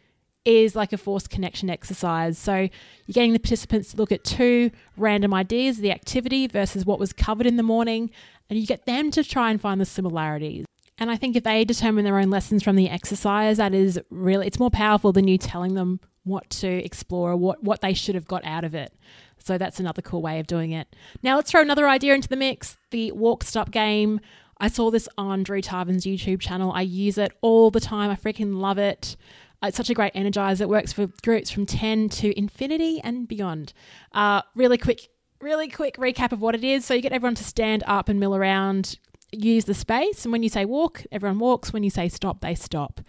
is 0.44 0.76
like 0.76 0.92
a 0.92 0.96
forced 0.96 1.28
connection 1.28 1.68
exercise. 1.68 2.38
So 2.38 2.54
you're 2.54 2.70
getting 3.12 3.32
the 3.32 3.40
participants 3.40 3.90
to 3.90 3.96
look 3.96 4.12
at 4.12 4.22
two 4.22 4.70
random 4.96 5.34
ideas, 5.34 5.78
the 5.78 5.90
activity 5.90 6.46
versus 6.46 6.86
what 6.86 7.00
was 7.00 7.12
covered 7.12 7.48
in 7.48 7.56
the 7.56 7.64
morning, 7.64 8.10
and 8.48 8.58
you 8.58 8.66
get 8.66 8.86
them 8.86 9.10
to 9.12 9.24
try 9.24 9.50
and 9.50 9.60
find 9.60 9.80
the 9.80 9.84
similarities. 9.84 10.64
And 10.98 11.10
I 11.10 11.16
think 11.16 11.36
if 11.36 11.44
they 11.44 11.64
determine 11.64 12.04
their 12.04 12.18
own 12.18 12.30
lessons 12.30 12.62
from 12.62 12.76
the 12.76 12.88
exercise, 12.88 13.58
that 13.58 13.74
is 13.74 14.00
really 14.10 14.46
it's 14.46 14.58
more 14.58 14.70
powerful 14.70 15.12
than 15.12 15.28
you 15.28 15.36
telling 15.36 15.74
them 15.74 16.00
what 16.24 16.48
to 16.50 16.68
explore 16.68 17.32
or 17.32 17.36
what, 17.36 17.62
what 17.62 17.80
they 17.80 17.94
should 17.94 18.14
have 18.14 18.26
got 18.26 18.44
out 18.44 18.64
of 18.64 18.74
it. 18.74 18.92
So 19.38 19.58
that's 19.58 19.78
another 19.78 20.02
cool 20.02 20.22
way 20.22 20.40
of 20.40 20.46
doing 20.46 20.72
it. 20.72 20.88
Now 21.22 21.36
let's 21.36 21.50
throw 21.50 21.60
another 21.60 21.88
idea 21.88 22.14
into 22.14 22.28
the 22.28 22.36
mix, 22.36 22.76
the 22.90 23.12
walk 23.12 23.44
stop 23.44 23.70
game. 23.70 24.20
I 24.58 24.68
saw 24.68 24.90
this 24.90 25.08
on 25.18 25.42
Drew 25.42 25.60
Tarvin's 25.60 26.04
YouTube 26.06 26.40
channel. 26.40 26.72
I 26.72 26.80
use 26.80 27.18
it 27.18 27.32
all 27.42 27.70
the 27.70 27.80
time. 27.80 28.10
I 28.10 28.16
freaking 28.16 28.58
love 28.58 28.78
it. 28.78 29.16
It's 29.62 29.76
such 29.76 29.90
a 29.90 29.94
great 29.94 30.14
energizer. 30.14 30.62
It 30.62 30.68
works 30.68 30.92
for 30.92 31.08
groups 31.22 31.50
from 31.50 31.66
10 31.66 32.08
to 32.10 32.38
infinity 32.38 33.00
and 33.02 33.28
beyond. 33.28 33.72
Uh, 34.12 34.42
really 34.54 34.78
quick, 34.78 35.08
really 35.46 35.68
quick 35.68 35.96
recap 35.96 36.32
of 36.32 36.40
what 36.40 36.56
it 36.56 36.64
is. 36.64 36.84
So 36.84 36.92
you 36.92 37.00
get 37.00 37.12
everyone 37.12 37.36
to 37.36 37.44
stand 37.44 37.84
up 37.86 38.08
and 38.08 38.18
mill 38.18 38.34
around, 38.34 38.98
use 39.30 39.64
the 39.64 39.74
space. 39.74 40.24
And 40.24 40.32
when 40.32 40.42
you 40.42 40.48
say 40.48 40.64
walk, 40.64 41.04
everyone 41.12 41.38
walks. 41.38 41.72
When 41.72 41.84
you 41.84 41.90
say 41.90 42.08
stop, 42.08 42.40
they 42.40 42.54
stop. 42.54 43.00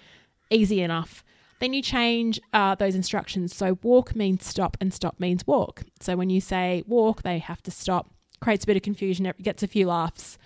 Easy 0.51 0.81
enough. 0.81 1.23
Then 1.59 1.73
you 1.73 1.81
change 1.81 2.39
uh, 2.53 2.75
those 2.75 2.93
instructions. 2.93 3.55
So 3.55 3.79
walk 3.81 4.15
means 4.15 4.45
stop 4.45 4.77
and 4.79 4.93
stop 4.93 5.19
means 5.19 5.47
walk. 5.47 5.83
So 5.99 6.15
when 6.15 6.29
you 6.29 6.39
say 6.39 6.83
walk, 6.85 7.23
they 7.23 7.39
have 7.39 7.63
to 7.63 7.71
stop. 7.71 8.11
Creates 8.39 8.63
a 8.63 8.67
bit 8.67 8.77
of 8.77 8.83
confusion, 8.83 9.25
it 9.25 9.41
gets 9.41 9.63
a 9.63 9.67
few 9.67 9.87
laughs. 9.87 10.37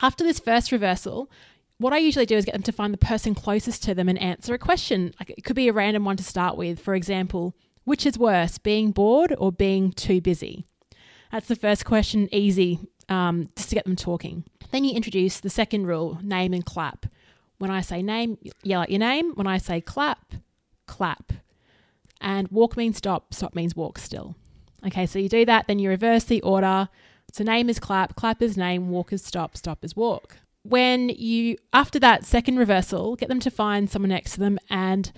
After 0.00 0.24
this 0.24 0.40
first 0.40 0.72
reversal, 0.72 1.30
what 1.76 1.92
I 1.92 1.98
usually 1.98 2.24
do 2.24 2.36
is 2.36 2.46
get 2.46 2.52
them 2.52 2.62
to 2.62 2.72
find 2.72 2.94
the 2.94 2.98
person 2.98 3.34
closest 3.34 3.82
to 3.82 3.94
them 3.94 4.08
and 4.08 4.18
answer 4.18 4.54
a 4.54 4.58
question. 4.58 5.14
Like 5.20 5.28
it 5.28 5.44
could 5.44 5.56
be 5.56 5.68
a 5.68 5.74
random 5.74 6.06
one 6.06 6.16
to 6.16 6.24
start 6.24 6.56
with. 6.56 6.80
For 6.80 6.94
example, 6.94 7.54
which 7.84 8.06
is 8.06 8.18
worse, 8.18 8.58
being 8.58 8.90
bored 8.90 9.34
or 9.38 9.52
being 9.52 9.92
too 9.92 10.20
busy? 10.20 10.64
That's 11.32 11.48
the 11.48 11.56
first 11.56 11.84
question, 11.84 12.28
easy, 12.32 12.78
um, 13.08 13.48
just 13.56 13.70
to 13.70 13.74
get 13.74 13.84
them 13.84 13.96
talking. 13.96 14.44
Then 14.70 14.84
you 14.84 14.94
introduce 14.94 15.40
the 15.40 15.50
second 15.50 15.86
rule 15.86 16.18
name 16.22 16.52
and 16.52 16.64
clap. 16.64 17.06
When 17.58 17.70
I 17.70 17.80
say 17.80 18.02
name, 18.02 18.38
yell 18.62 18.82
out 18.82 18.90
your 18.90 18.98
name. 18.98 19.32
When 19.34 19.46
I 19.46 19.58
say 19.58 19.80
clap, 19.80 20.34
clap. 20.86 21.32
And 22.20 22.48
walk 22.48 22.76
means 22.76 22.96
stop, 22.96 23.34
stop 23.34 23.54
means 23.54 23.76
walk 23.76 23.98
still. 23.98 24.34
Okay, 24.86 25.06
so 25.06 25.18
you 25.18 25.28
do 25.28 25.44
that, 25.44 25.66
then 25.66 25.78
you 25.78 25.88
reverse 25.88 26.24
the 26.24 26.42
order. 26.42 26.88
So 27.32 27.44
name 27.44 27.68
is 27.68 27.78
clap, 27.78 28.16
clap 28.16 28.42
is 28.42 28.56
name, 28.56 28.90
walk 28.90 29.12
is 29.12 29.24
stop, 29.24 29.56
stop 29.56 29.84
is 29.84 29.96
walk 29.96 30.36
when 30.64 31.10
you, 31.10 31.58
after 31.72 31.98
that 32.00 32.24
second 32.24 32.56
reversal, 32.56 33.16
get 33.16 33.28
them 33.28 33.40
to 33.40 33.50
find 33.50 33.88
someone 33.88 34.08
next 34.08 34.32
to 34.32 34.40
them 34.40 34.58
and 34.70 35.12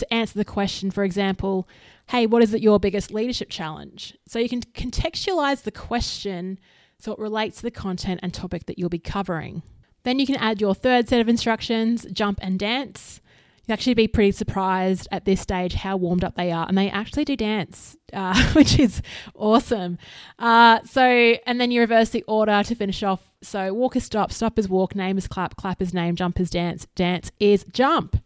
to 0.00 0.12
answer 0.12 0.38
the 0.38 0.44
question, 0.44 0.90
for 0.90 1.04
example, 1.04 1.68
hey, 2.08 2.26
what 2.26 2.42
is 2.42 2.52
it 2.52 2.60
your 2.60 2.80
biggest 2.80 3.12
leadership 3.12 3.48
challenge? 3.48 4.16
So 4.26 4.38
you 4.38 4.48
can 4.48 4.62
contextualize 4.62 5.62
the 5.62 5.70
question 5.70 6.58
so 6.98 7.12
it 7.12 7.18
relates 7.18 7.58
to 7.58 7.62
the 7.62 7.70
content 7.70 8.20
and 8.22 8.34
topic 8.34 8.66
that 8.66 8.78
you'll 8.78 8.88
be 8.88 8.98
covering. 8.98 9.62
Then 10.02 10.18
you 10.18 10.26
can 10.26 10.36
add 10.36 10.60
your 10.60 10.74
third 10.74 11.08
set 11.08 11.20
of 11.20 11.28
instructions, 11.28 12.06
jump 12.12 12.38
and 12.42 12.58
dance. 12.58 13.20
You'll 13.66 13.74
actually 13.74 13.94
be 13.94 14.08
pretty 14.08 14.32
surprised 14.32 15.06
at 15.12 15.24
this 15.24 15.40
stage 15.40 15.74
how 15.74 15.96
warmed 15.96 16.24
up 16.24 16.34
they 16.34 16.50
are, 16.50 16.66
and 16.66 16.76
they 16.76 16.90
actually 16.90 17.24
do 17.24 17.36
dance, 17.36 17.96
uh, 18.12 18.52
which 18.52 18.78
is 18.78 19.02
awesome. 19.34 19.98
Uh, 20.38 20.80
so, 20.84 21.02
and 21.02 21.60
then 21.60 21.70
you 21.70 21.80
reverse 21.80 22.10
the 22.10 22.24
order 22.26 22.62
to 22.64 22.74
finish 22.74 23.02
off. 23.02 23.30
So, 23.42 23.72
walk 23.72 23.96
is 23.96 24.04
stop, 24.04 24.32
stop 24.32 24.58
is 24.58 24.68
walk, 24.68 24.94
name 24.94 25.16
is 25.16 25.28
clap, 25.28 25.56
clap 25.56 25.80
is 25.80 25.94
name, 25.94 26.16
jump 26.16 26.40
is 26.40 26.50
dance, 26.50 26.86
dance 26.94 27.30
is 27.38 27.64
jump. 27.72 28.20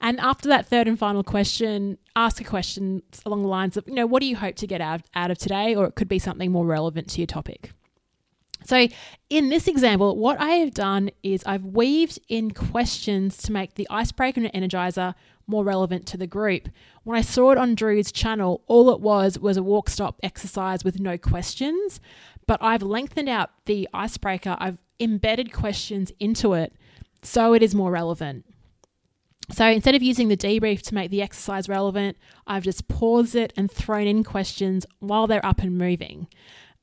And 0.00 0.20
after 0.20 0.48
that 0.48 0.66
third 0.66 0.86
and 0.86 0.98
final 0.98 1.24
question, 1.24 1.98
ask 2.14 2.40
a 2.40 2.44
question 2.44 3.02
along 3.26 3.42
the 3.42 3.48
lines 3.48 3.76
of, 3.76 3.88
you 3.88 3.94
know, 3.94 4.06
what 4.06 4.20
do 4.20 4.26
you 4.26 4.36
hope 4.36 4.54
to 4.56 4.66
get 4.66 4.80
out, 4.80 5.02
out 5.14 5.30
of 5.30 5.38
today? 5.38 5.74
Or 5.74 5.86
it 5.86 5.96
could 5.96 6.08
be 6.08 6.18
something 6.18 6.52
more 6.52 6.66
relevant 6.66 7.08
to 7.10 7.20
your 7.20 7.26
topic. 7.26 7.72
So, 8.64 8.88
in 9.30 9.50
this 9.50 9.66
example, 9.68 10.16
what 10.16 10.40
I 10.40 10.50
have 10.56 10.74
done 10.74 11.10
is 11.22 11.42
I've 11.46 11.64
weaved 11.64 12.18
in 12.28 12.50
questions 12.50 13.36
to 13.38 13.52
make 13.52 13.74
the 13.74 13.86
icebreaker 13.88 14.40
and 14.40 14.52
energizer 14.52 15.14
more 15.46 15.64
relevant 15.64 16.06
to 16.08 16.16
the 16.16 16.26
group. 16.26 16.68
When 17.04 17.16
I 17.16 17.22
saw 17.22 17.52
it 17.52 17.58
on 17.58 17.74
Drew's 17.74 18.12
channel, 18.12 18.62
all 18.66 18.90
it 18.90 19.00
was 19.00 19.38
was 19.38 19.56
a 19.56 19.62
walk 19.62 19.88
stop 19.88 20.20
exercise 20.22 20.84
with 20.84 21.00
no 21.00 21.16
questions, 21.16 22.00
but 22.46 22.62
I've 22.62 22.82
lengthened 22.82 23.28
out 23.28 23.50
the 23.64 23.88
icebreaker, 23.94 24.56
I've 24.58 24.78
embedded 25.00 25.52
questions 25.52 26.12
into 26.20 26.52
it 26.54 26.74
so 27.22 27.54
it 27.54 27.62
is 27.62 27.74
more 27.74 27.90
relevant. 27.90 28.44
So 29.50 29.66
instead 29.66 29.94
of 29.94 30.02
using 30.02 30.28
the 30.28 30.36
debrief 30.36 30.82
to 30.82 30.94
make 30.94 31.10
the 31.10 31.22
exercise 31.22 31.68
relevant, 31.68 32.16
I've 32.46 32.64
just 32.64 32.86
paused 32.88 33.34
it 33.34 33.52
and 33.56 33.70
thrown 33.70 34.06
in 34.06 34.22
questions 34.22 34.84
while 34.98 35.26
they're 35.26 35.44
up 35.44 35.60
and 35.60 35.78
moving. 35.78 36.28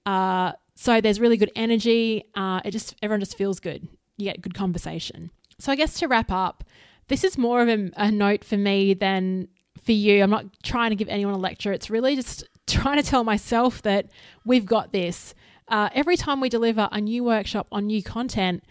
Uh, 0.06 0.54
so 0.76 1.00
there's 1.00 1.20
really 1.20 1.38
good 1.38 1.52
energy. 1.56 2.26
Uh, 2.36 2.62
it 2.66 2.72
just 2.72 2.96
everyone 3.02 3.22
just 3.22 3.38
feels 3.38 3.60
good. 3.60 3.88
You 4.18 4.26
get 4.26 4.42
good 4.42 4.54
conversation. 4.54 5.32
So 5.60 5.72
I 5.72 5.76
guess 5.76 6.00
to 6.00 6.08
wrap 6.08 6.32
up, 6.32 6.64
this 7.08 7.24
is 7.24 7.38
more 7.38 7.62
of 7.62 7.70
a, 7.70 7.92
a 7.98 8.12
note 8.12 8.44
for 8.44 8.58
me 8.58 8.94
than 8.94 9.48
for 9.84 9.92
you. 9.92 10.24
I'm 10.24 10.30
not 10.30 10.46
trying 10.64 10.90
to 10.90 10.96
give 10.96 11.08
anyone 11.08 11.34
a 11.34 11.40
lecture. 11.40 11.72
It's 11.72 11.90
really 11.90 12.16
just 12.16 12.44
trying 12.68 12.98
to 13.02 13.08
tell 13.08 13.24
myself 13.24 13.82
that 13.84 14.08
we've 14.44 14.66
got 14.66 14.92
this. 14.92 15.34
Uh, 15.68 15.90
every 15.94 16.18
time 16.18 16.42
we 16.42 16.50
deliver 16.50 16.90
a 16.92 17.02
new 17.02 17.24
workshop 17.24 17.68
on 17.72 17.88
new 17.88 18.04
content, 18.04 18.64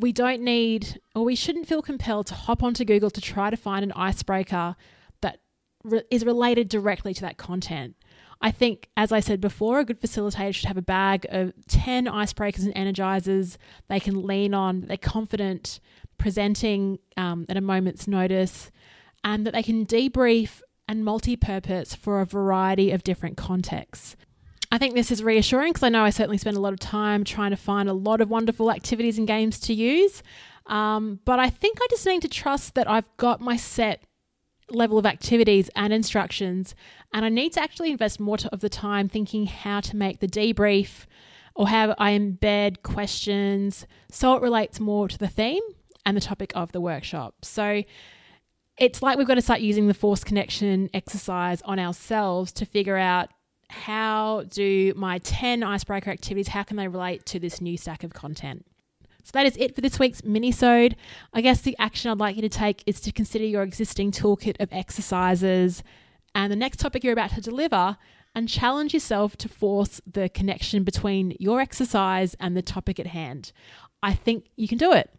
we 0.00 0.12
don't 0.12 0.42
need 0.42 1.00
or 1.14 1.24
we 1.24 1.36
shouldn't 1.36 1.68
feel 1.68 1.82
compelled 1.82 2.26
to 2.28 2.34
hop 2.34 2.62
onto 2.62 2.84
Google 2.84 3.10
to 3.10 3.20
try 3.20 3.50
to 3.50 3.56
find 3.56 3.82
an 3.84 3.92
icebreaker 3.92 4.76
that 5.20 5.40
re- 5.84 6.02
is 6.10 6.24
related 6.24 6.68
directly 6.68 7.14
to 7.14 7.20
that 7.22 7.36
content. 7.36 7.96
I 8.42 8.50
think, 8.50 8.88
as 8.96 9.12
I 9.12 9.20
said 9.20 9.40
before, 9.40 9.80
a 9.80 9.84
good 9.84 10.00
facilitator 10.00 10.54
should 10.54 10.68
have 10.68 10.78
a 10.78 10.82
bag 10.82 11.26
of 11.28 11.52
10 11.68 12.06
icebreakers 12.06 12.64
and 12.64 12.74
energizers 12.74 13.58
they 13.88 14.00
can 14.00 14.22
lean 14.22 14.54
on, 14.54 14.82
they're 14.82 14.96
confident 14.96 15.78
presenting 16.16 16.98
um, 17.18 17.44
at 17.48 17.58
a 17.58 17.60
moment's 17.60 18.08
notice, 18.08 18.70
and 19.22 19.46
that 19.46 19.52
they 19.52 19.62
can 19.62 19.84
debrief 19.84 20.62
and 20.88 21.04
multi 21.04 21.36
purpose 21.36 21.94
for 21.94 22.20
a 22.20 22.26
variety 22.26 22.90
of 22.90 23.04
different 23.04 23.36
contexts. 23.36 24.16
I 24.72 24.78
think 24.78 24.94
this 24.94 25.10
is 25.10 25.22
reassuring 25.22 25.72
because 25.72 25.82
I 25.82 25.88
know 25.88 26.04
I 26.04 26.10
certainly 26.10 26.38
spend 26.38 26.56
a 26.56 26.60
lot 26.60 26.72
of 26.72 26.78
time 26.78 27.24
trying 27.24 27.50
to 27.50 27.56
find 27.56 27.88
a 27.88 27.92
lot 27.92 28.20
of 28.20 28.30
wonderful 28.30 28.70
activities 28.70 29.18
and 29.18 29.26
games 29.26 29.58
to 29.60 29.74
use. 29.74 30.22
Um, 30.66 31.18
but 31.24 31.40
I 31.40 31.50
think 31.50 31.78
I 31.82 31.86
just 31.90 32.06
need 32.06 32.22
to 32.22 32.28
trust 32.28 32.74
that 32.76 32.88
I've 32.88 33.08
got 33.16 33.40
my 33.40 33.56
set 33.56 34.04
level 34.70 34.98
of 34.98 35.06
activities 35.06 35.70
and 35.74 35.92
instructions. 35.92 36.76
And 37.12 37.24
I 37.24 37.28
need 37.28 37.52
to 37.54 37.62
actually 37.62 37.90
invest 37.90 38.20
more 38.20 38.36
of 38.52 38.60
the 38.60 38.68
time 38.68 39.08
thinking 39.08 39.46
how 39.46 39.80
to 39.80 39.96
make 39.96 40.20
the 40.20 40.28
debrief 40.28 41.06
or 41.56 41.68
how 41.68 41.96
I 41.98 42.12
embed 42.12 42.82
questions 42.82 43.86
so 44.10 44.36
it 44.36 44.42
relates 44.42 44.78
more 44.78 45.08
to 45.08 45.18
the 45.18 45.26
theme 45.26 45.62
and 46.06 46.16
the 46.16 46.20
topic 46.20 46.52
of 46.54 46.70
the 46.70 46.80
workshop. 46.80 47.44
So 47.44 47.82
it's 48.78 49.02
like 49.02 49.18
we've 49.18 49.26
got 49.26 49.34
to 49.34 49.42
start 49.42 49.60
using 49.60 49.88
the 49.88 49.94
force 49.94 50.22
connection 50.22 50.88
exercise 50.94 51.60
on 51.62 51.80
ourselves 51.80 52.52
to 52.52 52.64
figure 52.64 52.96
out 52.96 53.30
how 53.70 54.44
do 54.48 54.92
my 54.96 55.18
10 55.18 55.62
icebreaker 55.62 56.10
activities 56.10 56.48
how 56.48 56.62
can 56.62 56.76
they 56.76 56.88
relate 56.88 57.24
to 57.24 57.38
this 57.38 57.60
new 57.60 57.76
stack 57.76 58.04
of 58.04 58.12
content 58.12 58.64
so 59.22 59.30
that 59.34 59.46
is 59.46 59.56
it 59.58 59.74
for 59.74 59.80
this 59.80 59.98
week's 59.98 60.24
mini-sode. 60.24 60.96
I 61.32 61.40
guess 61.40 61.60
the 61.60 61.76
action 61.78 62.10
I'd 62.10 62.18
like 62.18 62.36
you 62.36 62.42
to 62.42 62.48
take 62.48 62.82
is 62.86 63.00
to 63.02 63.12
consider 63.12 63.44
your 63.44 63.62
existing 63.62 64.12
toolkit 64.12 64.56
of 64.60 64.72
exercises 64.72 65.84
and 66.34 66.50
the 66.50 66.56
next 66.56 66.78
topic 66.78 67.04
you're 67.04 67.12
about 67.12 67.30
to 67.30 67.40
deliver 67.40 67.96
and 68.34 68.48
challenge 68.48 68.94
yourself 68.94 69.36
to 69.36 69.48
force 69.48 70.00
the 70.06 70.28
connection 70.28 70.84
between 70.84 71.36
your 71.38 71.60
exercise 71.60 72.34
and 72.38 72.56
the 72.56 72.62
topic 72.62 73.00
at 73.00 73.08
hand. 73.08 73.52
I 74.02 74.14
think 74.14 74.46
you 74.56 74.68
can 74.68 74.78
do 74.78 74.92
it. 74.92 75.10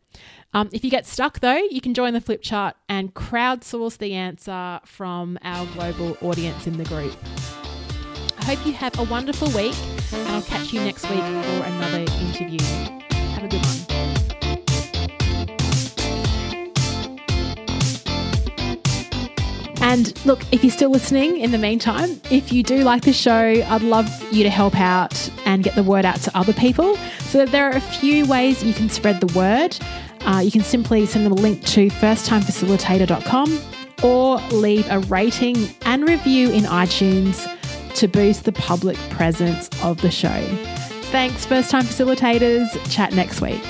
Um, 0.53 0.69
if 0.71 0.83
you 0.83 0.89
get 0.89 1.05
stuck 1.05 1.39
though, 1.39 1.61
you 1.69 1.81
can 1.81 1.93
join 1.93 2.13
the 2.13 2.21
flip 2.21 2.41
chart 2.41 2.75
and 2.89 3.13
crowdsource 3.13 3.97
the 3.97 4.13
answer 4.13 4.79
from 4.85 5.37
our 5.43 5.65
global 5.67 6.17
audience 6.21 6.67
in 6.67 6.77
the 6.77 6.85
group. 6.85 7.15
Hope 8.51 8.65
you 8.65 8.73
have 8.73 8.99
a 8.99 9.03
wonderful 9.03 9.47
week 9.51 9.77
and 10.11 10.27
I'll 10.27 10.41
catch 10.41 10.73
you 10.73 10.81
next 10.81 11.09
week 11.09 11.21
for 11.21 11.63
another 11.63 11.99
interview. 11.99 12.59
Have 12.59 13.45
a 13.45 13.47
good 13.47 13.61
one. 13.63 13.77
And 19.81 20.25
look, 20.25 20.41
if 20.51 20.65
you're 20.65 20.71
still 20.73 20.89
listening 20.89 21.37
in 21.37 21.51
the 21.51 21.57
meantime, 21.57 22.19
if 22.29 22.51
you 22.51 22.61
do 22.61 22.83
like 22.83 23.03
the 23.03 23.13
show, 23.13 23.31
I'd 23.31 23.83
love 23.83 24.09
you 24.33 24.43
to 24.43 24.49
help 24.49 24.77
out 24.77 25.31
and 25.45 25.63
get 25.63 25.75
the 25.75 25.83
word 25.83 26.03
out 26.03 26.19
to 26.23 26.37
other 26.37 26.51
people. 26.51 26.97
So 27.29 27.45
there 27.45 27.71
are 27.71 27.77
a 27.77 27.79
few 27.79 28.25
ways 28.25 28.61
you 28.65 28.73
can 28.73 28.89
spread 28.89 29.21
the 29.21 29.33
word. 29.33 29.77
Uh, 30.25 30.41
you 30.43 30.51
can 30.51 30.63
simply 30.63 31.05
send 31.05 31.25
them 31.25 31.31
a 31.31 31.37
link 31.37 31.63
to 31.67 31.87
firsttimefacilitator.com 31.87 33.61
or 34.03 34.39
leave 34.49 34.91
a 34.91 34.99
rating 34.99 35.69
and 35.85 36.05
review 36.05 36.51
in 36.51 36.65
iTunes 36.65 37.47
to 37.95 38.08
boost 38.08 38.45
the 38.45 38.51
public 38.51 38.97
presence 39.12 39.69
of 39.84 40.01
the 40.01 40.12
show. 40.12 40.41
Thanks, 41.12 41.45
first 41.45 41.69
time 41.69 41.84
facilitators. 41.84 42.67
Chat 42.91 43.13
next 43.13 43.41
week. 43.41 43.62